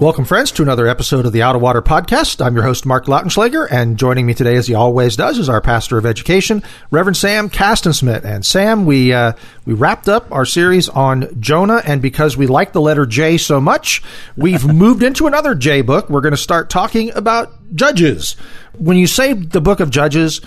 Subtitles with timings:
[0.00, 2.42] Welcome, friends, to another episode of the Out of Water Podcast.
[2.42, 5.60] I'm your host, Mark Lautenschlager, and joining me today, as he always does, is our
[5.60, 8.24] pastor of education, Reverend Sam Castensmith.
[8.24, 9.34] And Sam, we uh,
[9.66, 13.60] we wrapped up our series on Jonah, and because we like the letter J so
[13.60, 14.02] much,
[14.38, 16.08] we've moved into another J book.
[16.08, 18.36] We're going to start talking about Judges.
[18.78, 20.40] When you say the book of Judges,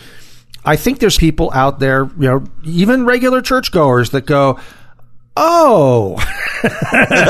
[0.66, 4.60] I think there's people out there, you know, even regular churchgoers that go,
[5.36, 6.16] Oh,
[6.64, 7.26] I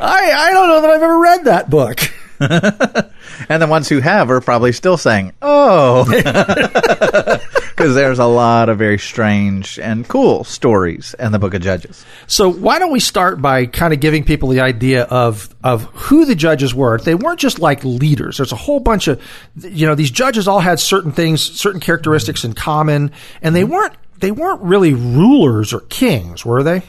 [0.00, 2.00] I don't know that I've ever read that book.
[3.50, 8.78] and the ones who have are probably still saying, "Oh," because there's a lot of
[8.78, 12.02] very strange and cool stories in the Book of Judges.
[12.26, 16.24] So why don't we start by kind of giving people the idea of of who
[16.24, 16.96] the judges were?
[16.96, 18.38] They weren't just like leaders.
[18.38, 19.22] There's a whole bunch of
[19.56, 23.92] you know these judges all had certain things, certain characteristics in common, and they weren't
[24.20, 26.82] they weren't really rulers or kings, were they?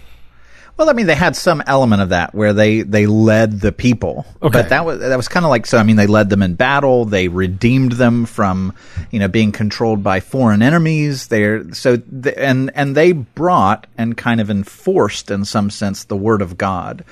[0.77, 4.25] Well, I mean, they had some element of that where they, they led the people,
[4.41, 4.51] okay.
[4.51, 5.77] but that was that was kind of like so.
[5.77, 7.05] I mean, they led them in battle.
[7.05, 8.73] They redeemed them from
[9.11, 11.27] you know being controlled by foreign enemies.
[11.27, 12.01] They're so
[12.35, 17.03] and and they brought and kind of enforced in some sense the word of God.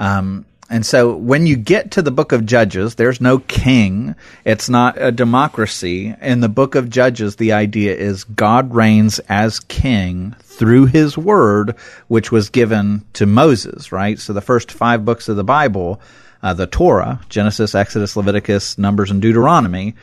[0.00, 4.14] Um, and so when you get to the book of Judges, there's no king.
[4.44, 6.14] It's not a democracy.
[6.20, 11.76] In the book of Judges, the idea is God reigns as king through his word,
[12.08, 14.18] which was given to Moses, right?
[14.18, 16.00] So the first five books of the Bible,
[16.42, 19.94] uh, the Torah, Genesis, Exodus, Leviticus, Numbers, and Deuteronomy,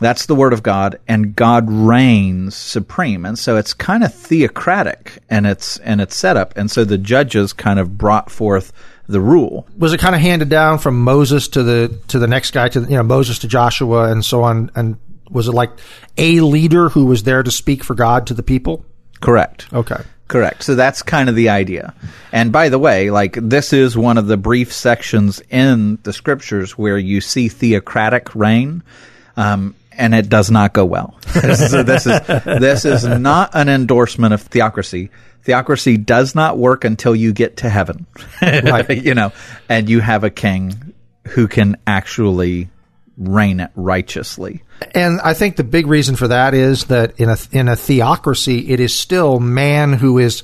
[0.00, 3.24] that's the word of God, and God reigns supreme.
[3.24, 6.56] And so it's kind of theocratic and its and its setup.
[6.56, 8.72] And so the judges kind of brought forth
[9.08, 9.66] the rule.
[9.76, 12.80] Was it kind of handed down from Moses to the to the next guy to
[12.80, 14.70] you know Moses to Joshua and so on?
[14.74, 14.98] And
[15.30, 15.70] was it like
[16.16, 18.84] a leader who was there to speak for God to the people?
[19.20, 19.66] Correct.
[19.72, 20.02] Okay.
[20.28, 20.62] Correct.
[20.62, 21.94] So that's kind of the idea.
[22.32, 26.76] And by the way, like this is one of the brief sections in the scriptures
[26.76, 28.82] where you see theocratic reign.
[29.38, 31.18] Um, and it does not go well.
[31.26, 35.10] so this is this is not an endorsement of theocracy
[35.42, 38.06] theocracy does not work until you get to heaven.
[38.42, 38.88] right.
[38.90, 39.32] you know,
[39.68, 40.94] and you have a king
[41.28, 42.68] who can actually
[43.16, 44.62] reign it righteously.
[44.92, 48.70] And I think the big reason for that is that in a in a theocracy,
[48.70, 50.42] it is still man who is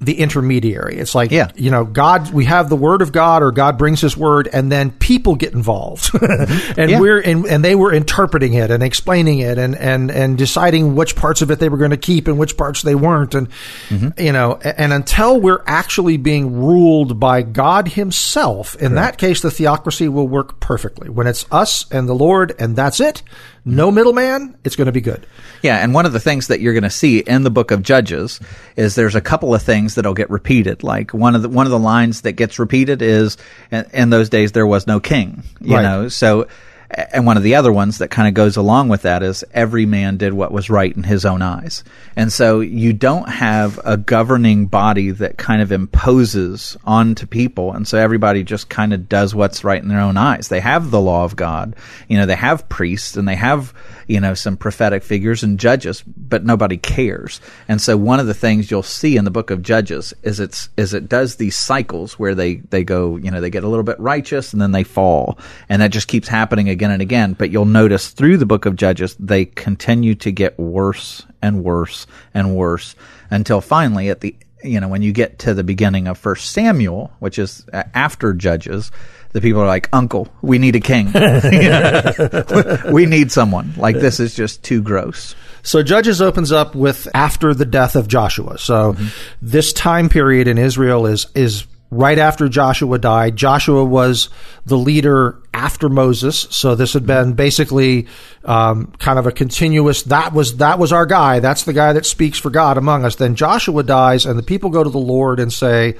[0.00, 0.96] the intermediary.
[0.96, 1.50] It's like, yeah.
[1.56, 4.72] you know, God, we have the word of God or God brings his word and
[4.72, 7.00] then people get involved and yeah.
[7.00, 11.16] we're, in, and they were interpreting it and explaining it and, and, and deciding which
[11.16, 13.34] parts of it they were going to keep and which parts they weren't.
[13.34, 13.50] And,
[13.90, 14.18] mm-hmm.
[14.18, 19.50] you know, and until we're actually being ruled by God himself, in that case, the
[19.50, 21.10] theocracy will work perfectly.
[21.10, 23.22] When it's us and the Lord and that's it,
[23.64, 25.26] no middleman, it's going to be good.
[25.62, 27.82] Yeah, and one of the things that you're going to see in the book of
[27.82, 28.40] Judges
[28.76, 30.82] is there's a couple of things that'll get repeated.
[30.82, 33.36] Like one of the one of the lines that gets repeated is
[33.70, 35.82] in, in those days there was no king, you right.
[35.82, 36.08] know.
[36.08, 36.48] So
[36.90, 39.86] and one of the other ones that kind of goes along with that is every
[39.86, 41.84] man did what was right in his own eyes.
[42.16, 47.72] And so you don't have a governing body that kind of imposes onto people.
[47.72, 50.48] And so everybody just kind of does what's right in their own eyes.
[50.48, 51.76] They have the law of God.
[52.08, 53.72] You know, they have priests and they have
[54.10, 57.40] you know, some prophetic figures and judges, but nobody cares.
[57.68, 60.68] And so one of the things you'll see in the book of Judges is it's
[60.76, 63.84] is it does these cycles where they they go, you know, they get a little
[63.84, 65.38] bit righteous and then they fall.
[65.68, 67.34] And that just keeps happening again and again.
[67.34, 72.06] But you'll notice through the book of Judges, they continue to get worse and worse
[72.32, 72.94] and worse
[73.30, 77.10] until finally at the you know, when you get to the beginning of First Samuel,
[77.18, 78.90] which is after Judges,
[79.32, 81.12] the people are like, Uncle, we need a king.
[82.92, 83.72] we need someone.
[83.76, 85.34] Like, this is just too gross.
[85.62, 88.58] So Judges opens up with after the death of Joshua.
[88.58, 89.06] So mm-hmm.
[89.40, 93.36] this time period in Israel is, is right after Joshua died.
[93.36, 94.28] Joshua was
[94.64, 98.06] the leader after Moses, so this had been basically
[98.44, 100.02] um, kind of a continuous.
[100.04, 101.40] That was that was our guy.
[101.40, 103.16] That's the guy that speaks for God among us.
[103.16, 105.96] Then Joshua dies, and the people go to the Lord and say,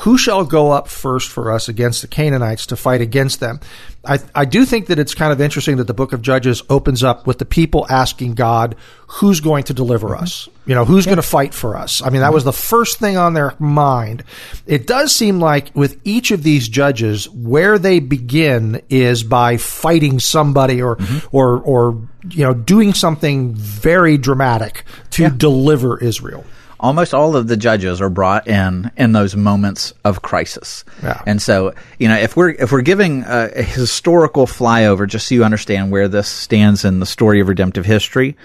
[0.00, 3.60] who shall go up first for us against the Canaanites to fight against them?
[4.02, 7.04] I, I do think that it's kind of interesting that the book of Judges opens
[7.04, 8.76] up with the people asking God,
[9.06, 10.22] who's going to deliver mm-hmm.
[10.22, 10.48] us?
[10.64, 11.10] You know, who's yeah.
[11.10, 12.00] going to fight for us?
[12.00, 12.34] I mean, that mm-hmm.
[12.34, 14.24] was the first thing on their mind.
[14.66, 20.18] It does seem like with each of these judges, where they begin is by fighting
[20.18, 21.36] somebody or, mm-hmm.
[21.36, 25.32] or, or, you know, doing something very dramatic to yeah.
[25.36, 26.46] deliver Israel
[26.80, 30.84] almost all of the judges are brought in in those moments of crisis.
[31.02, 31.22] Yeah.
[31.26, 35.34] And so, you know, if we're if we're giving a, a historical flyover, just so
[35.34, 38.36] you understand where this stands in the story of redemptive history,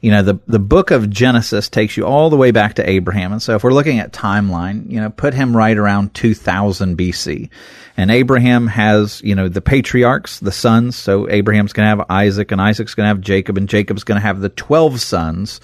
[0.00, 3.32] you know, the the book of Genesis takes you all the way back to Abraham.
[3.32, 7.50] And so if we're looking at timeline, you know, put him right around 2000 BC.
[7.94, 10.96] And Abraham has, you know, the patriarchs, the sons.
[10.96, 14.16] So Abraham's going to have Isaac and Isaac's going to have Jacob and Jacob's going
[14.16, 15.60] to have the 12 sons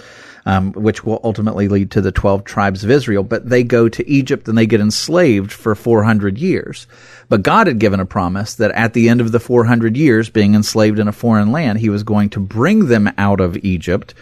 [0.49, 3.23] um, which will ultimately lead to the 12 tribes of Israel.
[3.23, 6.87] But they go to Egypt and they get enslaved for 400 years.
[7.29, 10.55] But God had given a promise that at the end of the 400 years being
[10.55, 14.15] enslaved in a foreign land, he was going to bring them out of Egypt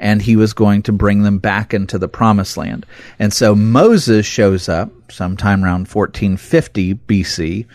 [0.00, 2.86] and he was going to bring them back into the promised land.
[3.18, 7.66] And so Moses shows up sometime around 1450 BC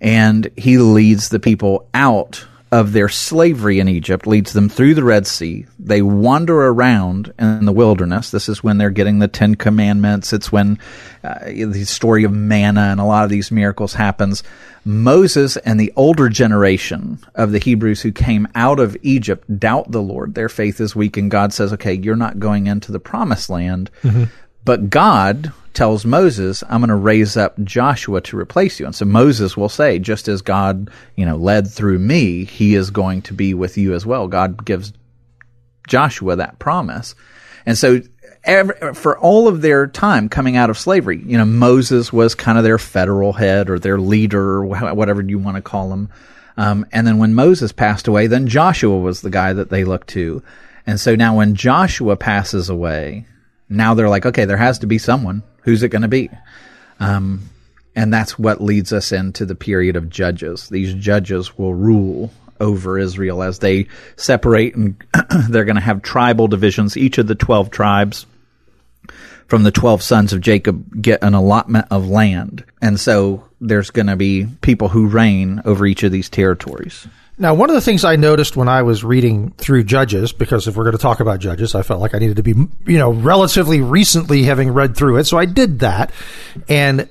[0.00, 5.04] and he leads the people out of their slavery in Egypt leads them through the
[5.04, 5.64] Red Sea.
[5.78, 8.32] They wander around in the wilderness.
[8.32, 10.32] This is when they're getting the Ten Commandments.
[10.32, 10.80] It's when
[11.22, 14.42] uh, the story of manna and a lot of these miracles happens.
[14.84, 20.02] Moses and the older generation of the Hebrews who came out of Egypt doubt the
[20.02, 20.34] Lord.
[20.34, 23.88] Their faith is weak, and God says, "Okay, you're not going into the promised land."
[24.02, 24.24] Mm-hmm.
[24.64, 28.86] But God tells Moses, I'm going to raise up Joshua to replace you.
[28.86, 32.90] And so Moses will say, just as God, you know, led through me, he is
[32.90, 34.28] going to be with you as well.
[34.28, 34.92] God gives
[35.88, 37.14] Joshua that promise.
[37.66, 38.00] And so
[38.44, 42.56] every, for all of their time coming out of slavery, you know, Moses was kind
[42.56, 46.08] of their federal head or their leader whatever you want to call him.
[46.56, 50.08] Um, and then when Moses passed away, then Joshua was the guy that they looked
[50.10, 50.42] to.
[50.86, 53.26] And so now when Joshua passes away,
[53.76, 55.42] now they're like, okay, there has to be someone.
[55.62, 56.30] Who's it going to be?
[57.00, 57.50] Um,
[57.96, 60.68] and that's what leads us into the period of judges.
[60.68, 62.30] These judges will rule
[62.60, 63.86] over Israel as they
[64.16, 64.96] separate, and
[65.48, 66.96] they're going to have tribal divisions.
[66.96, 68.26] Each of the 12 tribes
[69.46, 72.64] from the 12 sons of Jacob get an allotment of land.
[72.80, 77.06] And so there's going to be people who reign over each of these territories.
[77.36, 80.76] Now, one of the things I noticed when I was reading through Judges, because if
[80.76, 82.54] we're going to talk about Judges, I felt like I needed to be,
[82.86, 85.24] you know, relatively recently having read through it.
[85.24, 86.12] So I did that.
[86.68, 87.08] And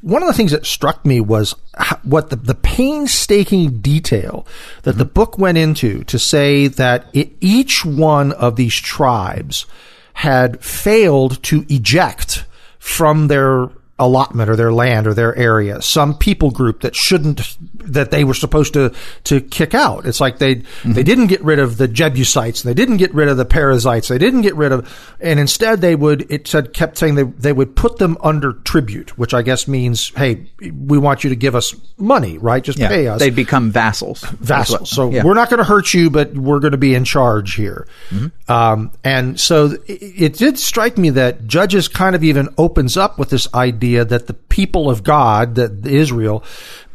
[0.00, 1.54] one of the things that struck me was
[2.02, 4.46] what the, the painstaking detail
[4.82, 4.98] that mm-hmm.
[4.98, 9.66] the book went into to say that it, each one of these tribes
[10.14, 12.44] had failed to eject
[12.78, 13.68] from their
[14.00, 18.34] allotment or their land or their area, some people group that shouldn't, that they were
[18.34, 18.92] supposed to,
[19.24, 20.06] to kick out.
[20.06, 20.92] It's like they, mm-hmm.
[20.94, 24.18] they didn't get rid of the Jebusites, they didn't get rid of the Perizzites, they
[24.18, 27.76] didn't get rid of, and instead they would, it said, kept saying they, they would
[27.76, 31.74] put them under tribute, which I guess means, hey, we want you to give us
[31.98, 32.64] money, right?
[32.64, 33.20] Just yeah, pay us.
[33.20, 34.22] They'd become vassals.
[34.22, 34.80] Vassals.
[34.80, 35.22] What, so yeah.
[35.22, 37.86] we're not going to hurt you, but we're going to be in charge here.
[38.08, 38.50] Mm-hmm.
[38.50, 43.18] Um, and so it, it did strike me that Judges kind of even opens up
[43.18, 46.44] with this idea idea that the people of God, that Israel,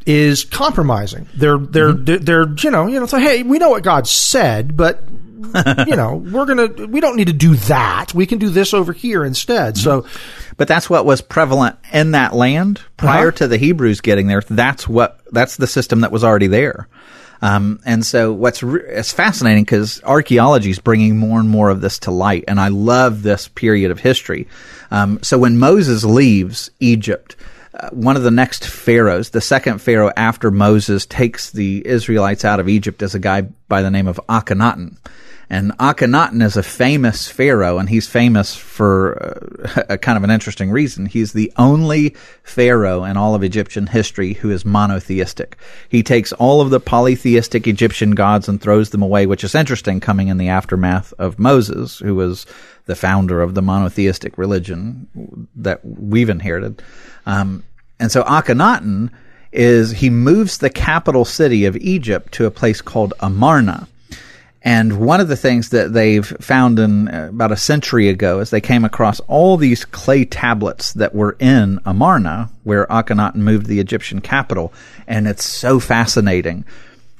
[0.06, 1.28] is compromising.
[1.36, 2.04] They're they're mm-hmm.
[2.04, 5.04] they're, they're, you know you know so hey we know what God said, but
[5.88, 8.14] you know we're gonna we don't need to do that.
[8.14, 9.76] We can do this over here instead.
[9.76, 9.84] Mm-hmm.
[9.84, 10.08] So,
[10.58, 13.38] but that's what was prevalent in that land prior uh-huh.
[13.38, 14.42] to the Hebrews getting there.
[14.42, 16.88] That's what that's the system that was already there.
[17.46, 21.80] Um, and so what's re- it's fascinating because archaeology is bringing more and more of
[21.80, 24.48] this to light, and I love this period of history.
[24.90, 27.36] Um, so when Moses leaves Egypt,
[27.76, 32.60] uh, one of the next pharaohs, the second pharaoh after Moses takes the Israelites out
[32.60, 34.98] of Egypt, is a guy by the name of Akhenaten.
[35.50, 40.32] And Akhenaten is a famous pharaoh, and he's famous for uh, a kind of an
[40.32, 41.06] interesting reason.
[41.06, 45.58] He's the only pharaoh in all of Egyptian history who is monotheistic.
[45.90, 50.00] He takes all of the polytheistic Egyptian gods and throws them away, which is interesting
[50.00, 52.46] coming in the aftermath of Moses, who was
[52.86, 56.82] the founder of the monotheistic religion that we've inherited.
[57.26, 57.64] Um,
[58.00, 59.12] and so Akhenaten
[59.52, 63.88] is he moves the capital city of Egypt to a place called Amarna.
[64.66, 68.50] And one of the things that they've found in uh, about a century ago is
[68.50, 73.80] they came across all these clay tablets that were in Amarna, where Akhenaten moved the
[73.80, 74.74] Egyptian capital.
[75.08, 76.66] And it's so fascinating.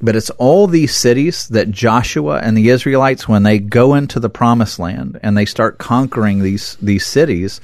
[0.02, 4.30] But it's all these cities that Joshua and the Israelites, when they go into the
[4.30, 7.62] promised land and they start conquering these, these cities,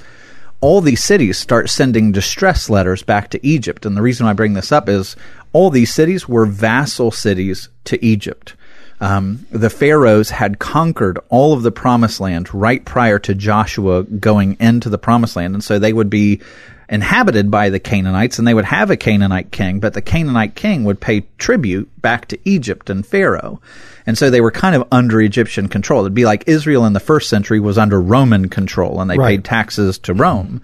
[0.60, 3.84] all these cities start sending distress letters back to Egypt.
[3.84, 5.16] And the reason I bring this up is
[5.52, 8.54] all these cities were vassal cities to Egypt.
[9.02, 14.56] Um, the pharaohs had conquered all of the promised land right prior to Joshua going
[14.60, 15.54] into the promised land.
[15.54, 16.40] And so they would be
[16.88, 20.84] inhabited by the Canaanites and they would have a Canaanite king, but the Canaanite king
[20.84, 23.60] would pay tribute back to Egypt and Pharaoh.
[24.06, 26.02] And so they were kind of under Egyptian control.
[26.02, 29.30] It'd be like Israel in the first century was under Roman control and they right.
[29.30, 30.62] paid taxes to Rome.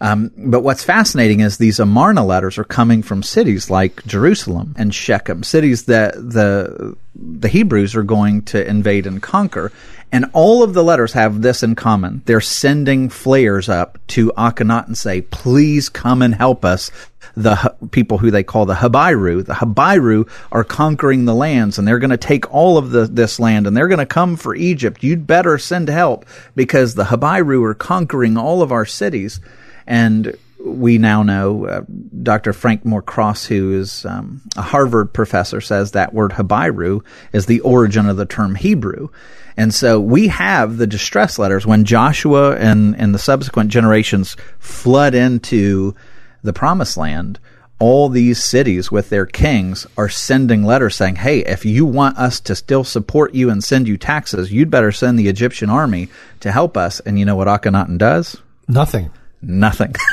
[0.00, 4.94] Um, but what's fascinating is these Amarna letters are coming from cities like Jerusalem and
[4.94, 9.72] Shechem, cities that the the Hebrews are going to invade and conquer.
[10.10, 12.22] And all of the letters have this in common.
[12.24, 16.90] They're sending flares up to Akhenaten say, please come and help us.
[17.36, 21.98] The people who they call the Habiru, the Habiru are conquering the lands and they're
[21.98, 25.02] going to take all of the, this land and they're going to come for Egypt.
[25.02, 26.24] You'd better send help
[26.56, 29.40] because the Habiru are conquering all of our cities.
[29.88, 31.80] And we now know uh,
[32.22, 32.52] Dr.
[32.52, 37.02] Frank Moore Cross, who is um, a Harvard professor, says that word Habiru
[37.32, 39.08] is the origin of the term Hebrew.
[39.56, 45.14] And so we have the distress letters when Joshua and, and the subsequent generations flood
[45.14, 45.94] into
[46.42, 47.40] the promised land.
[47.80, 52.40] All these cities with their kings are sending letters saying, Hey, if you want us
[52.40, 56.08] to still support you and send you taxes, you'd better send the Egyptian army
[56.40, 57.00] to help us.
[57.00, 58.36] And you know what Akhenaten does?
[58.66, 59.94] Nothing nothing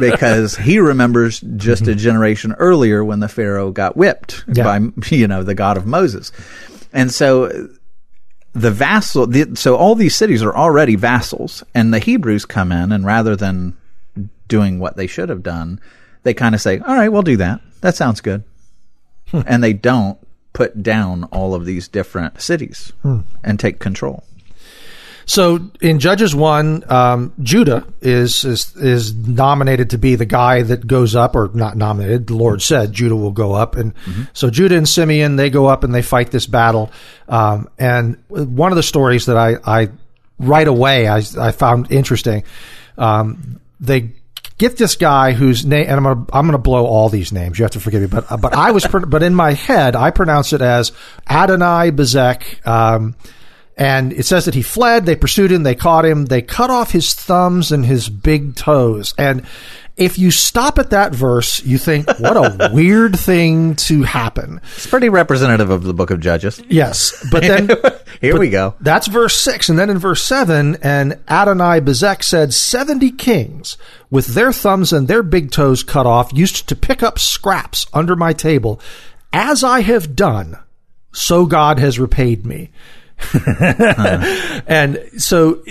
[0.00, 1.92] because he remembers just mm-hmm.
[1.92, 4.62] a generation earlier when the pharaoh got whipped yeah.
[4.64, 6.32] by you know the god of moses
[6.92, 7.68] and so
[8.56, 12.90] the vassal, the, so all these cities are already vassals, and the Hebrews come in,
[12.90, 13.76] and rather than
[14.48, 15.78] doing what they should have done,
[16.22, 17.60] they kind of say, "All right, we'll do that.
[17.82, 18.44] That sounds good,"
[19.28, 19.42] hmm.
[19.46, 20.18] and they don't
[20.54, 23.20] put down all of these different cities hmm.
[23.44, 24.24] and take control.
[25.28, 30.86] So in Judges one, um, Judah is, is is nominated to be the guy that
[30.86, 32.28] goes up, or not nominated.
[32.28, 34.22] The Lord said Judah will go up, and mm-hmm.
[34.32, 36.92] so Judah and Simeon they go up and they fight this battle.
[37.28, 39.88] Um, and one of the stories that I, I
[40.38, 42.44] right away I, I found interesting,
[42.96, 44.12] um, they
[44.58, 47.58] get this guy whose name, and I'm gonna I'm gonna blow all these names.
[47.58, 50.52] You have to forgive me, but but I was but in my head I pronounce
[50.52, 50.92] it as
[51.28, 52.64] Adonai Bezek.
[52.64, 53.16] Um,
[53.76, 55.04] and it says that he fled.
[55.04, 55.62] They pursued him.
[55.62, 56.26] They caught him.
[56.26, 59.12] They cut off his thumbs and his big toes.
[59.18, 59.44] And
[59.96, 64.62] if you stop at that verse, you think, what a weird thing to happen.
[64.76, 66.62] It's pretty representative of the book of Judges.
[66.68, 67.22] Yes.
[67.30, 67.68] But then.
[68.20, 68.74] Here but we go.
[68.80, 69.68] That's verse 6.
[69.68, 73.76] And then in verse 7, and Adonai Bezek said, 70 kings
[74.10, 78.16] with their thumbs and their big toes cut off used to pick up scraps under
[78.16, 78.80] my table.
[79.34, 80.58] As I have done,
[81.12, 82.70] so God has repaid me
[83.18, 84.60] huh.
[84.66, 85.62] And so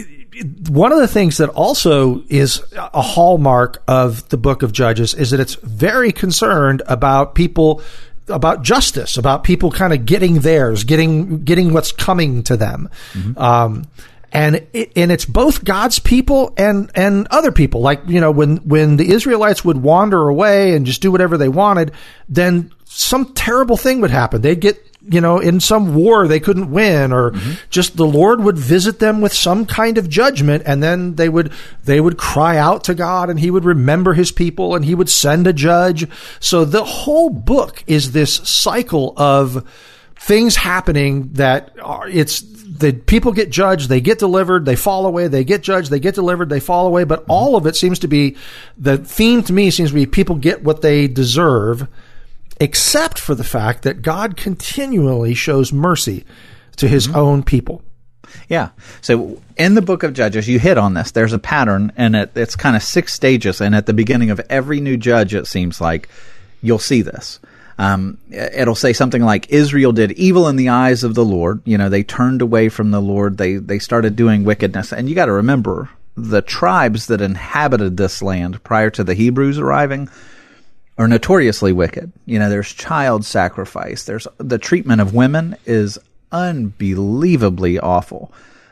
[0.70, 5.32] one of the things that also is a hallmark of the book of Judges is
[5.32, 7.82] that it's very concerned about people
[8.28, 12.90] about justice, about people kind of getting theirs, getting getting what's coming to them.
[13.14, 13.42] Mm-hmm.
[13.42, 13.86] Um,
[14.32, 17.82] and it, and it's both God's people and and other people.
[17.82, 21.50] Like you know, when when the Israelites would wander away and just do whatever they
[21.50, 21.94] wanted,
[22.28, 24.42] then some terrible thing would happen.
[24.42, 27.54] They'd get you know, in some war they couldn't win or mm-hmm.
[27.70, 31.52] just the Lord would visit them with some kind of judgment and then they would,
[31.84, 35.10] they would cry out to God and he would remember his people and he would
[35.10, 36.08] send a judge.
[36.40, 39.68] So the whole book is this cycle of
[40.16, 45.28] things happening that are, it's, the people get judged, they get delivered, they fall away,
[45.28, 47.04] they get judged, they get delivered, they fall away.
[47.04, 47.32] But mm-hmm.
[47.32, 48.38] all of it seems to be
[48.78, 51.88] the theme to me seems to be people get what they deserve
[52.60, 56.26] except for the fact that God continually shows mercy
[56.78, 57.18] to his mm-hmm.
[57.18, 57.82] own people.
[58.50, 58.70] Yeah.
[59.02, 61.12] So in the book of Judges, you hit on this.
[61.12, 63.62] There's a pattern, and it, it's kind of six stages.
[63.62, 66.10] And at the beginning of every new judge, it seems like
[66.62, 67.40] you'll see this.
[67.78, 71.62] Um, it'll say something like Israel did evil in the eyes of the Lord.
[71.66, 73.38] You know, they turned away from the Lord.
[73.38, 74.94] They they started doing wickedness.
[74.94, 79.60] And you got to remember the tribes that inhabited this land prior to the Hebrews
[79.60, 80.10] arriving
[80.98, 82.12] are notoriously wicked.
[82.26, 84.04] You know, there's child sacrifice.
[84.04, 86.00] There's the treatment of women is
[86.32, 88.32] unbelievably awful.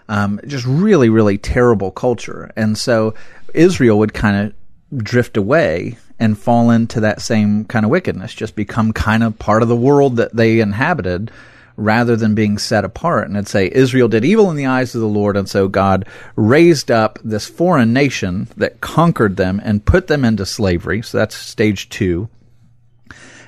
[0.09, 2.51] Um, just really, really terrible culture.
[2.55, 3.13] And so
[3.53, 4.47] Israel would kind
[4.91, 9.39] of drift away and fall into that same kind of wickedness, just become kind of
[9.39, 11.31] part of the world that they inhabited
[11.75, 13.27] rather than being set apart.
[13.27, 16.07] And it'd say Israel did evil in the eyes of the Lord, and so God
[16.35, 21.01] raised up this foreign nation that conquered them and put them into slavery.
[21.01, 22.29] So that's stage two.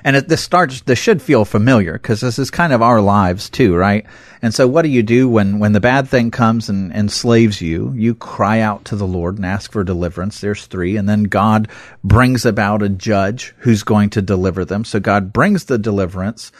[0.06, 3.50] And it, this starts, this should feel familiar because this is kind of our lives
[3.50, 4.06] too, right?
[4.40, 7.92] And so what do you do when, when the bad thing comes and enslaves you?
[7.96, 10.40] You cry out to the Lord and ask for deliverance.
[10.40, 10.96] There's three.
[10.96, 11.68] And then God
[12.04, 14.84] brings about a judge who's going to deliver them.
[14.84, 16.52] So God brings the deliverance.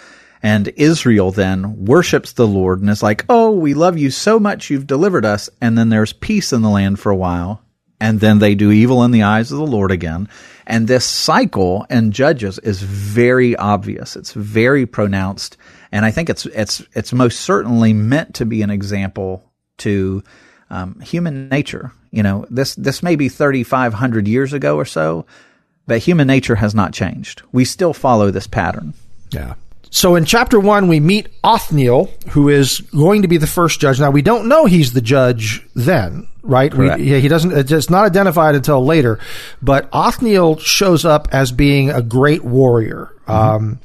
[0.46, 4.70] And Israel then worships the Lord and is like, Oh, we love you so much.
[4.70, 5.50] You've delivered us.
[5.60, 7.62] And then there's peace in the land for a while.
[7.98, 10.28] And then they do evil in the eyes of the Lord again.
[10.64, 14.14] And this cycle in Judges is very obvious.
[14.14, 15.56] It's very pronounced.
[15.90, 20.22] And I think it's, it's, it's most certainly meant to be an example to
[20.70, 21.90] um, human nature.
[22.12, 25.26] You know, this, this may be 3,500 years ago or so,
[25.88, 27.42] but human nature has not changed.
[27.50, 28.94] We still follow this pattern.
[29.32, 29.54] Yeah.
[29.96, 33.98] So in chapter one, we meet Othniel, who is going to be the first judge.
[33.98, 36.72] Now we don't know he's the judge then, right?
[36.74, 37.72] We, he doesn't.
[37.72, 39.18] It's not identified until later.
[39.62, 43.10] But Othniel shows up as being a great warrior.
[43.26, 43.32] Mm-hmm.
[43.32, 43.80] Um,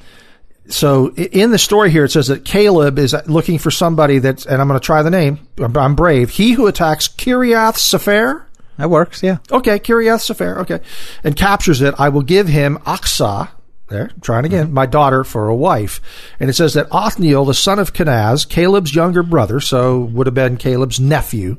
[0.68, 4.62] so in the story here, it says that Caleb is looking for somebody that's, and
[4.62, 5.48] I'm going to try the name.
[5.60, 6.32] I'm brave.
[6.32, 8.44] He who attacks Kiriath Sepher.
[8.75, 9.38] That works, yeah.
[9.50, 10.58] Okay, Kiriath Sepher.
[10.58, 10.82] Okay,
[11.24, 11.96] and captures it.
[11.98, 13.48] I will give him Achsah,
[13.91, 16.01] there, trying again, my daughter for a wife.
[16.39, 20.33] And it says that Othniel, the son of Kenaz, Caleb's younger brother, so would have
[20.33, 21.57] been Caleb's nephew,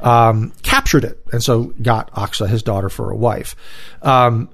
[0.00, 1.20] um, captured it.
[1.32, 3.56] And so got Achsah, his daughter, for a wife.
[4.02, 4.48] Um,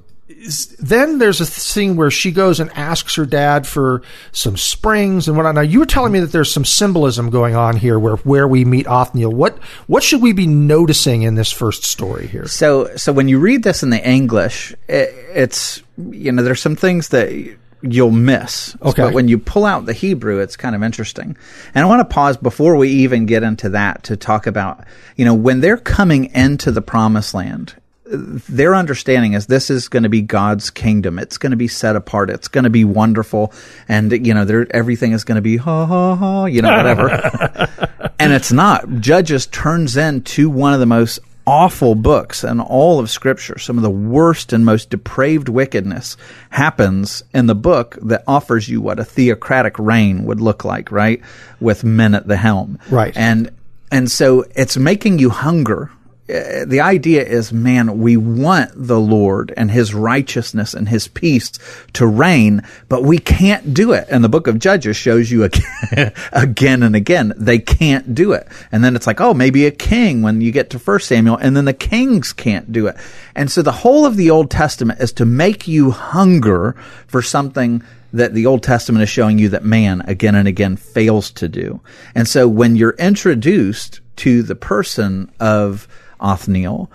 [0.81, 4.03] then there's a thing where she goes and asks her dad for
[4.33, 5.55] some springs and whatnot.
[5.55, 8.65] Now you were telling me that there's some symbolism going on here where where we
[8.65, 9.33] meet Othniel.
[9.33, 12.49] What what should we be noticing in this first story here?
[12.49, 16.77] So so when you read this in the English, it, it's you know there's some
[16.77, 18.77] things that you'll miss.
[18.83, 19.03] Okay.
[19.03, 21.37] But when you pull out the Hebrew, it's kind of interesting.
[21.75, 24.85] And I want to pause before we even get into that to talk about,
[25.17, 27.75] you know, when they're coming into the promised land,
[28.09, 31.19] their understanding is this is going to be God's kingdom.
[31.19, 32.31] It's going to be set apart.
[32.31, 33.53] It's going to be wonderful.
[33.89, 37.11] And, you know, everything is going to be ha ha ha, you know, whatever.
[38.19, 39.01] and it's not.
[39.01, 43.59] Judges turns into one of the most awful books in all of scripture.
[43.59, 46.17] Some of the worst and most depraved wickedness
[46.51, 51.23] happens in the book that offers you what a theocratic reign would look like, right?
[51.61, 52.79] With men at the helm.
[52.91, 53.17] Right.
[53.17, 53.51] And,
[53.93, 55.91] and so it's making you hunger
[56.29, 61.53] Uh, the idea is, man, we want the Lord and His righteousness and His peace
[61.93, 64.09] to reign, but we can't do it.
[64.11, 68.49] And the book of Judges shows you again, again and again, they can't do it.
[68.73, 71.57] And then it's like, oh, maybe a king when you get to First Samuel, and
[71.57, 72.97] then the kings can't do it.
[73.37, 76.75] And so the whole of the Old Testament is to make you hunger
[77.07, 81.31] for something that the Old Testament is showing you that man again and again fails
[81.33, 81.81] to do.
[82.15, 85.87] And so when you're introduced to the person of
[86.21, 86.91] Othniel.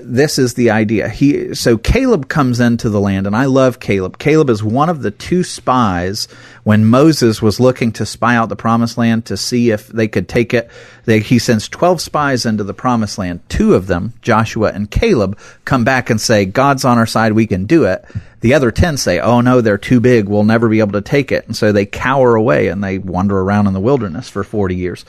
[0.00, 1.08] This is the idea.
[1.08, 4.18] He so Caleb comes into the land, and I love Caleb.
[4.18, 6.26] Caleb is one of the two spies
[6.64, 10.28] when Moses was looking to spy out the promised land to see if they could
[10.28, 10.68] take it.
[11.04, 13.48] They, he sends twelve spies into the promised land.
[13.48, 17.32] Two of them, Joshua and Caleb, come back and say, "God's on our side.
[17.32, 18.04] We can do it."
[18.40, 20.28] The other ten say, "Oh no, they're too big.
[20.28, 23.38] We'll never be able to take it." And so they cower away and they wander
[23.38, 25.04] around in the wilderness for forty years.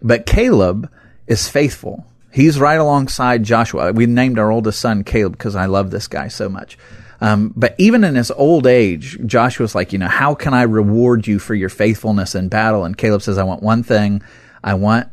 [0.00, 0.88] But Caleb
[1.26, 3.92] is faithful He's right alongside Joshua.
[3.92, 6.76] We named our oldest son Caleb because I love this guy so much.
[7.20, 11.28] Um, but even in his old age, Joshua's like, you know, how can I reward
[11.28, 12.84] you for your faithfulness in battle?
[12.84, 14.20] And Caleb says, I want one thing.
[14.64, 15.10] I want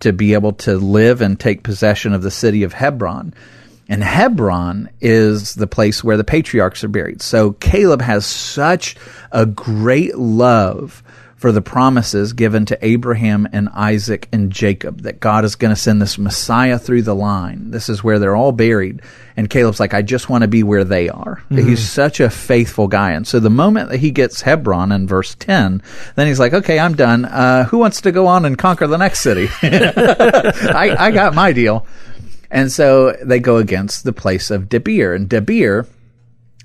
[0.00, 3.34] to be able to live and take possession of the city of Hebron.
[3.88, 7.22] And Hebron is the place where the patriarchs are buried.
[7.22, 8.94] So Caleb has such
[9.32, 11.02] a great love
[11.42, 15.80] for the promises given to Abraham and Isaac and Jacob that God is going to
[15.80, 17.72] send this Messiah through the line.
[17.72, 19.02] This is where they're all buried.
[19.36, 21.42] And Caleb's like, I just want to be where they are.
[21.50, 21.68] Mm-hmm.
[21.68, 23.10] He's such a faithful guy.
[23.10, 25.82] And so the moment that he gets Hebron in verse 10,
[26.14, 27.24] then he's like, okay, I'm done.
[27.24, 29.48] Uh, who wants to go on and conquer the next city?
[29.62, 31.88] I, I got my deal.
[32.52, 35.16] And so they go against the place of Debir.
[35.16, 35.88] And Debir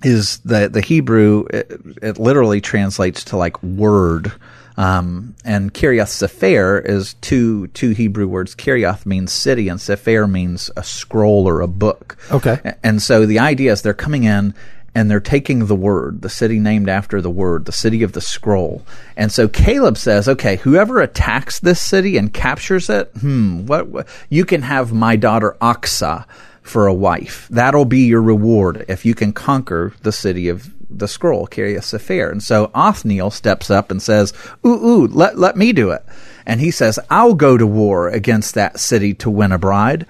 [0.03, 4.31] is the, the Hebrew, it, it literally translates to like word.
[4.77, 8.55] Um, and Kiriath Sefer is two two Hebrew words.
[8.55, 12.17] Kiriath means city, and Sefer means a scroll or a book.
[12.31, 12.75] Okay.
[12.83, 14.53] And so the idea is they're coming in
[14.97, 18.21] and they're taking the word, the city named after the word, the city of the
[18.21, 18.83] scroll.
[19.15, 24.07] And so Caleb says, okay, whoever attacks this city and captures it, hmm, what, what
[24.29, 26.25] you can have my daughter Achsah
[26.63, 27.47] for a wife.
[27.49, 32.29] That'll be your reward if you can conquer the city of the scroll, Kiriath Sefer.
[32.29, 34.33] And so Othniel steps up and says,
[34.65, 36.03] ooh, ooh, let, let me do it.
[36.45, 40.05] And he says, I'll go to war against that city to win a bride.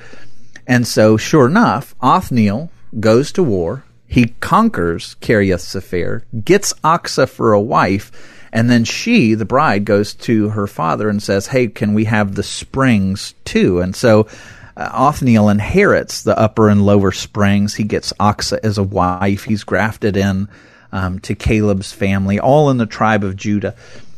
[0.67, 7.53] And so, sure enough, Othniel goes to war He conquers Kiriath Sepher, gets Achsah for
[7.53, 8.11] a wife,
[8.53, 12.35] and then she, the bride, goes to her father and says, Hey, can we have
[12.35, 13.79] the springs too?
[13.79, 14.27] And so
[14.75, 17.75] uh, Othniel inherits the upper and lower springs.
[17.75, 19.45] He gets Achsah as a wife.
[19.45, 20.47] He's grafted in
[20.91, 23.75] um, to Caleb's family, all in the tribe of Judah.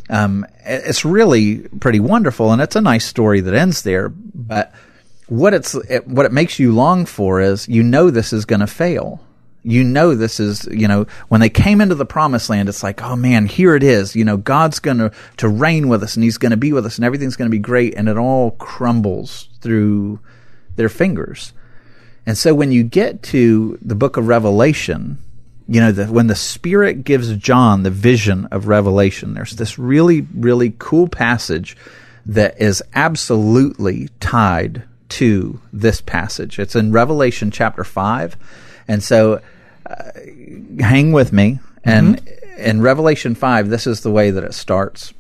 [0.09, 4.09] Um, it's really pretty wonderful, and it's a nice story that ends there.
[4.09, 4.73] But
[5.27, 8.61] what it's it, what it makes you long for is you know this is going
[8.61, 9.23] to fail.
[9.61, 13.01] You know this is you know when they came into the promised land, it's like
[13.03, 14.15] oh man, here it is.
[14.15, 16.85] You know God's going to to reign with us, and He's going to be with
[16.85, 20.19] us, and everything's going to be great, and it all crumbles through
[20.75, 21.53] their fingers.
[22.25, 25.17] And so when you get to the book of Revelation,
[25.69, 30.21] you know, the, when the Spirit gives John the vision of Revelation, there's this really,
[30.33, 31.77] really cool passage
[32.25, 36.57] that is absolutely tied to this passage.
[36.57, 38.35] It's in Revelation chapter 5.
[38.87, 39.41] And so
[39.85, 40.11] uh,
[40.79, 41.59] hang with me.
[41.83, 42.59] And mm-hmm.
[42.59, 45.13] in Revelation 5, this is the way that it starts.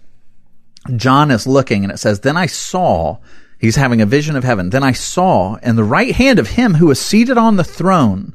[0.95, 3.17] John is looking, and it says, Then I saw
[3.59, 4.69] He's having a vision of heaven.
[4.69, 8.33] Then I saw in the right hand of him who was seated on the throne,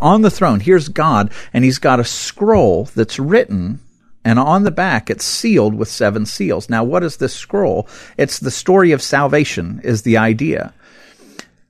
[0.00, 3.80] on the throne, here's God, and he's got a scroll that's written,
[4.24, 6.70] and on the back it's sealed with seven seals.
[6.70, 7.86] Now, what is this scroll?
[8.16, 10.72] It's the story of salvation, is the idea.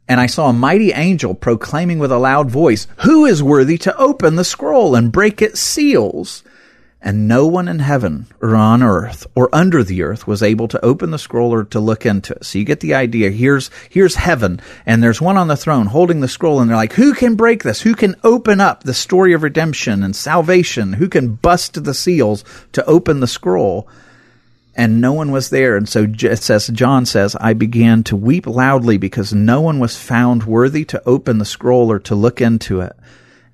[0.08, 3.96] And I saw a mighty angel proclaiming with a loud voice, Who is worthy to
[3.96, 6.44] open the scroll and break its seals?
[7.02, 10.84] And no one in heaven or on earth or under the earth was able to
[10.84, 12.44] open the scroll or to look into it.
[12.44, 13.30] So you get the idea.
[13.30, 16.94] Here's, here's heaven and there's one on the throne holding the scroll and they're like,
[16.94, 17.82] who can break this?
[17.82, 20.94] Who can open up the story of redemption and salvation?
[20.94, 23.88] Who can bust the seals to open the scroll?
[24.74, 25.76] And no one was there.
[25.76, 29.96] And so it says, John says, I began to weep loudly because no one was
[29.96, 32.94] found worthy to open the scroll or to look into it.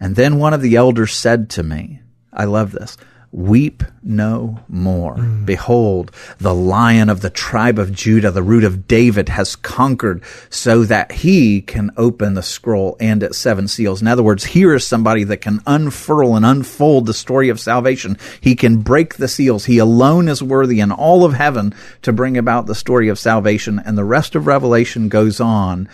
[0.01, 2.01] And then one of the elders said to me,
[2.33, 2.97] I love this.
[3.33, 5.17] Weep no more.
[5.17, 5.47] Mm.
[5.47, 10.85] Behold, the lion of the tribe of Judah, the root of David, has conquered so
[10.85, 14.03] that he can open the scroll and its seven seals.
[14.03, 18.19] In other words, here is somebody that can unfurl and unfold the story of salvation.
[18.39, 19.65] He can break the seals.
[19.65, 23.81] He alone is worthy in all of heaven to bring about the story of salvation.
[23.83, 25.89] And the rest of Revelation goes on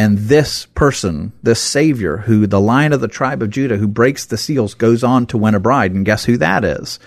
[0.00, 4.24] and this person, this Savior, who the Lion of the tribe of Judah, who breaks
[4.24, 5.92] the seals, goes on to win a bride.
[5.92, 6.98] And guess who that is?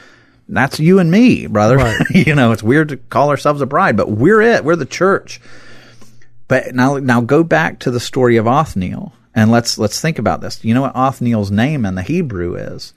[0.48, 1.78] That's you and me, brother.
[1.78, 2.00] Right.
[2.12, 4.64] you know, it's weird to call ourselves a bride, but we're it.
[4.64, 5.42] We're the church.
[6.48, 10.42] But now, now go back to the story of Othniel, and let's let's think about
[10.42, 10.64] this.
[10.64, 12.94] You know what Othniel's name in the Hebrew is?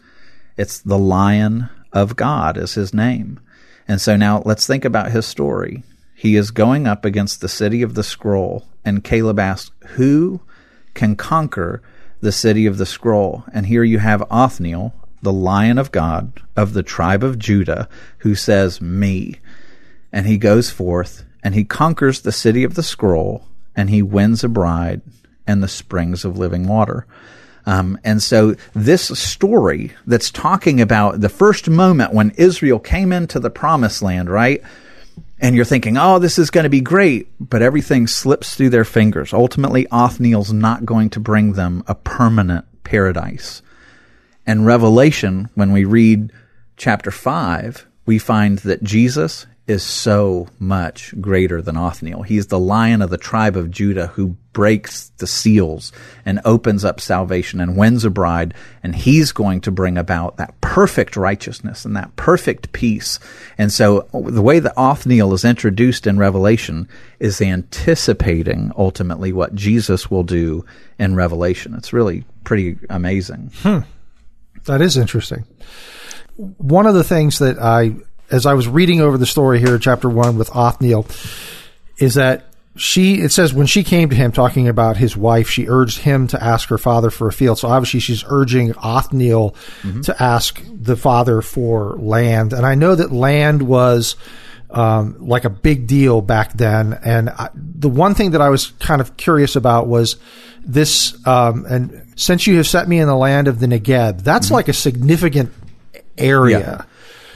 [0.58, 3.40] It's the Lion of God is his name.
[3.88, 5.84] And so now let's think about his story.
[6.18, 10.40] He is going up against the city of the scroll and Caleb asks, Who
[10.94, 11.82] can conquer
[12.22, 13.44] the city of the scroll?
[13.52, 17.86] And here you have Othniel, the lion of God of the tribe of Judah,
[18.18, 19.40] who says, Me.
[20.10, 24.42] And he goes forth and he conquers the city of the scroll and he wins
[24.42, 25.02] a bride
[25.46, 27.06] and the springs of living water.
[27.66, 33.38] Um, and so this story that's talking about the first moment when Israel came into
[33.38, 34.62] the promised land, right?
[35.38, 38.84] And you're thinking, oh, this is going to be great, but everything slips through their
[38.84, 39.32] fingers.
[39.32, 43.62] Ultimately, Othniel's not going to bring them a permanent paradise.
[44.46, 46.32] And Revelation, when we read
[46.76, 52.22] chapter 5, we find that Jesus is so much greater than Othniel.
[52.22, 55.92] He's the lion of the tribe of Judah who breaks the seals
[56.24, 58.54] and opens up salvation and wins a bride.
[58.84, 63.18] And he's going to bring about that perfect righteousness and that perfect peace.
[63.58, 70.10] And so the way that Othniel is introduced in Revelation is anticipating ultimately what Jesus
[70.10, 70.64] will do
[70.96, 71.74] in Revelation.
[71.74, 73.50] It's really pretty amazing.
[73.62, 73.80] Hmm.
[74.66, 75.44] That is interesting.
[76.36, 77.96] One of the things that I
[78.30, 81.06] as I was reading over the story here, chapter one with Othniel,
[81.98, 82.44] is that
[82.76, 86.26] she it says when she came to him talking about his wife, she urged him
[86.28, 87.58] to ask her father for a field.
[87.58, 90.02] So obviously she's urging Othniel mm-hmm.
[90.02, 92.52] to ask the father for land.
[92.52, 94.16] And I know that land was
[94.70, 96.98] um, like a big deal back then.
[97.04, 100.16] And I, the one thing that I was kind of curious about was
[100.62, 101.16] this.
[101.26, 104.54] Um, and since you have set me in the land of the Negeb, that's mm-hmm.
[104.54, 105.52] like a significant
[106.18, 106.58] area.
[106.60, 106.84] Yeah.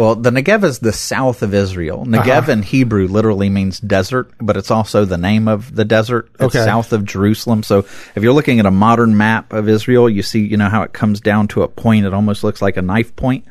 [0.01, 2.07] Well, the Negev is the south of Israel.
[2.07, 2.53] Negev uh-huh.
[2.53, 6.31] in Hebrew literally means desert, but it's also the name of the desert.
[6.41, 6.65] It's okay.
[6.65, 7.63] south of Jerusalem.
[7.63, 10.85] So if you're looking at a modern map of Israel, you see, you know, how
[10.85, 12.07] it comes down to a point.
[12.07, 13.45] It almost looks like a knife point.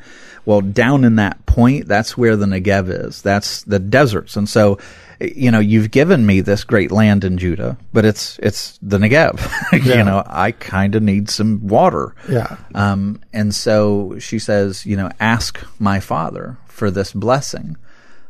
[0.44, 3.22] Well, down in that point, that's where the Negev is.
[3.22, 4.36] That's the deserts.
[4.36, 4.78] And so,
[5.20, 9.40] you know, you've given me this great land in Judah, but it's it's the Negev.
[9.84, 9.98] Yeah.
[9.98, 12.14] you know, I kind of need some water.
[12.28, 12.56] Yeah.
[12.74, 17.76] Um, and so she says, you know, ask my father for this blessing.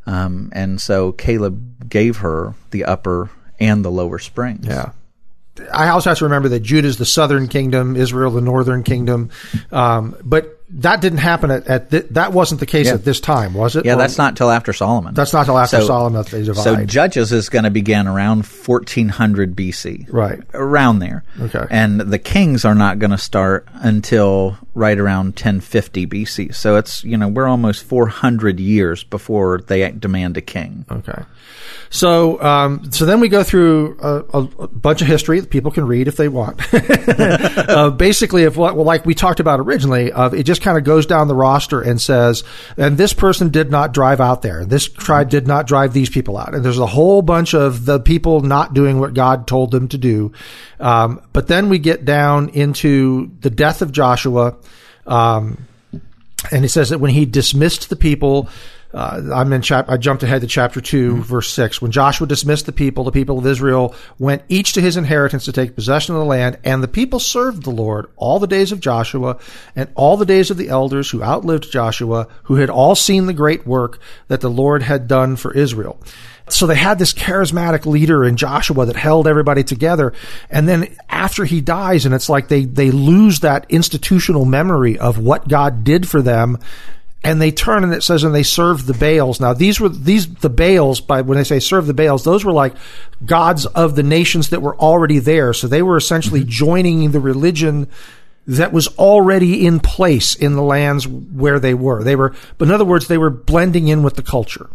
[0.07, 4.67] Um, and so Caleb gave her the upper and the lower springs.
[4.67, 4.93] Yeah.
[5.73, 9.31] I also have to remember that Judah is the southern kingdom, Israel the northern kingdom.
[9.71, 12.95] Um, but that didn't happen at, at th- that wasn't the case yeah.
[12.95, 13.85] at this time, was it?
[13.85, 15.15] Yeah, or, that's not till after Solomon.
[15.15, 16.63] That's not till after so, Solomon that they divide.
[16.63, 20.41] So Judges is going to begin around 1400 BC, right?
[20.55, 21.25] Around there.
[21.41, 21.67] Okay.
[21.71, 26.55] And the kings are not going to start until right around 1050 BC.
[26.55, 30.85] So it's you know we're almost 400 years before they demand a king.
[30.91, 31.23] Okay.
[31.93, 35.87] So, um, so then we go through a, a, bunch of history that people can
[35.87, 36.61] read if they want.
[36.73, 40.85] uh, basically, of what, well, like we talked about originally, of it just kind of
[40.85, 42.45] goes down the roster and says,
[42.77, 44.65] and this person did not drive out there.
[44.65, 46.55] This tribe did not drive these people out.
[46.55, 49.99] And there's a whole bunch of the people not doing what God told them to
[49.99, 50.33] do.
[50.79, 54.57] Um, but then we get down into the death of Joshua.
[55.07, 55.67] Um,
[56.51, 58.49] and it says that when he dismissed the people,
[58.93, 59.89] uh, I'm in chap.
[59.89, 61.23] I jumped ahead to chapter 2 mm-hmm.
[61.23, 61.81] verse six.
[61.81, 65.53] When Joshua dismissed the people, the people of Israel went each to his inheritance to
[65.53, 68.81] take possession of the land, and the people served the Lord all the days of
[68.81, 69.39] Joshua
[69.77, 73.33] and all the days of the elders who outlived Joshua, who had all seen the
[73.33, 76.01] great work that the Lord had done for Israel.
[76.49, 80.13] So they had this charismatic leader in Joshua that held everybody together.
[80.51, 85.17] And then after he dies, and it's like they, they lose that institutional memory of
[85.17, 86.59] what God did for them
[87.23, 89.41] and they turn and it says and they served the Baals.
[89.41, 92.53] Now these were these the Baals by when they say serve the Baals, those were
[92.53, 92.75] like
[93.25, 95.53] gods of the nations that were already there.
[95.53, 96.51] So they were essentially mm-hmm.
[96.51, 97.89] joining the religion
[98.47, 102.03] that was already in place in the lands where they were.
[102.03, 104.71] They were, but in other words, they were blending in with the culture.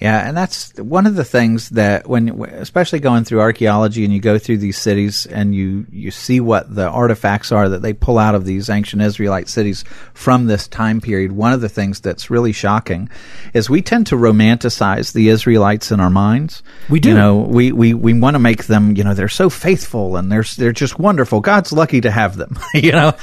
[0.00, 4.20] Yeah, and that's one of the things that when, especially going through archaeology, and you
[4.20, 8.16] go through these cities and you you see what the artifacts are that they pull
[8.16, 9.84] out of these ancient Israelite cities
[10.14, 11.32] from this time period.
[11.32, 13.10] One of the things that's really shocking
[13.52, 16.62] is we tend to romanticize the Israelites in our minds.
[16.88, 17.08] We do.
[17.08, 18.96] You know, we we, we want to make them.
[18.96, 21.40] You know, they're so faithful and they're they're just wonderful.
[21.40, 22.56] God's lucky to have them.
[22.74, 23.14] you know.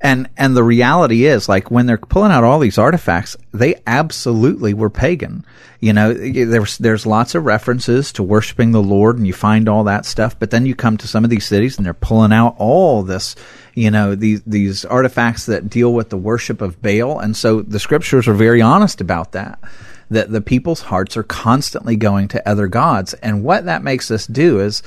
[0.00, 4.72] And and the reality is, like when they're pulling out all these artifacts, they absolutely
[4.72, 5.44] were pagan.
[5.80, 9.84] You know, there's there's lots of references to worshiping the Lord, and you find all
[9.84, 10.38] that stuff.
[10.38, 13.36] But then you come to some of these cities, and they're pulling out all this,
[13.74, 17.18] you know, these these artifacts that deal with the worship of Baal.
[17.18, 19.58] And so the scriptures are very honest about that.
[20.08, 24.26] That the people's hearts are constantly going to other gods, and what that makes us
[24.26, 24.82] do is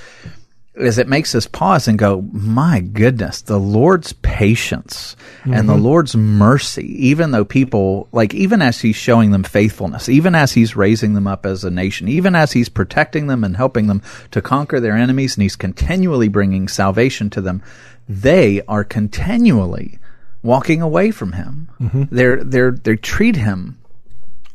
[0.76, 5.54] is it makes us pause and go, my goodness, the Lord's patience mm-hmm.
[5.54, 5.84] and the mm-hmm.
[5.84, 10.76] Lord's mercy, even though people, like, even as He's showing them faithfulness, even as He's
[10.76, 14.42] raising them up as a nation, even as He's protecting them and helping them to
[14.42, 17.62] conquer their enemies, and He's continually bringing salvation to them,
[18.10, 20.00] they are continually
[20.42, 21.70] walking away from Him.
[21.80, 22.04] Mm-hmm.
[22.10, 23.78] They're, they're, they treat Him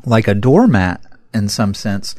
[0.04, 1.00] like a doormat
[1.32, 2.16] in some sense,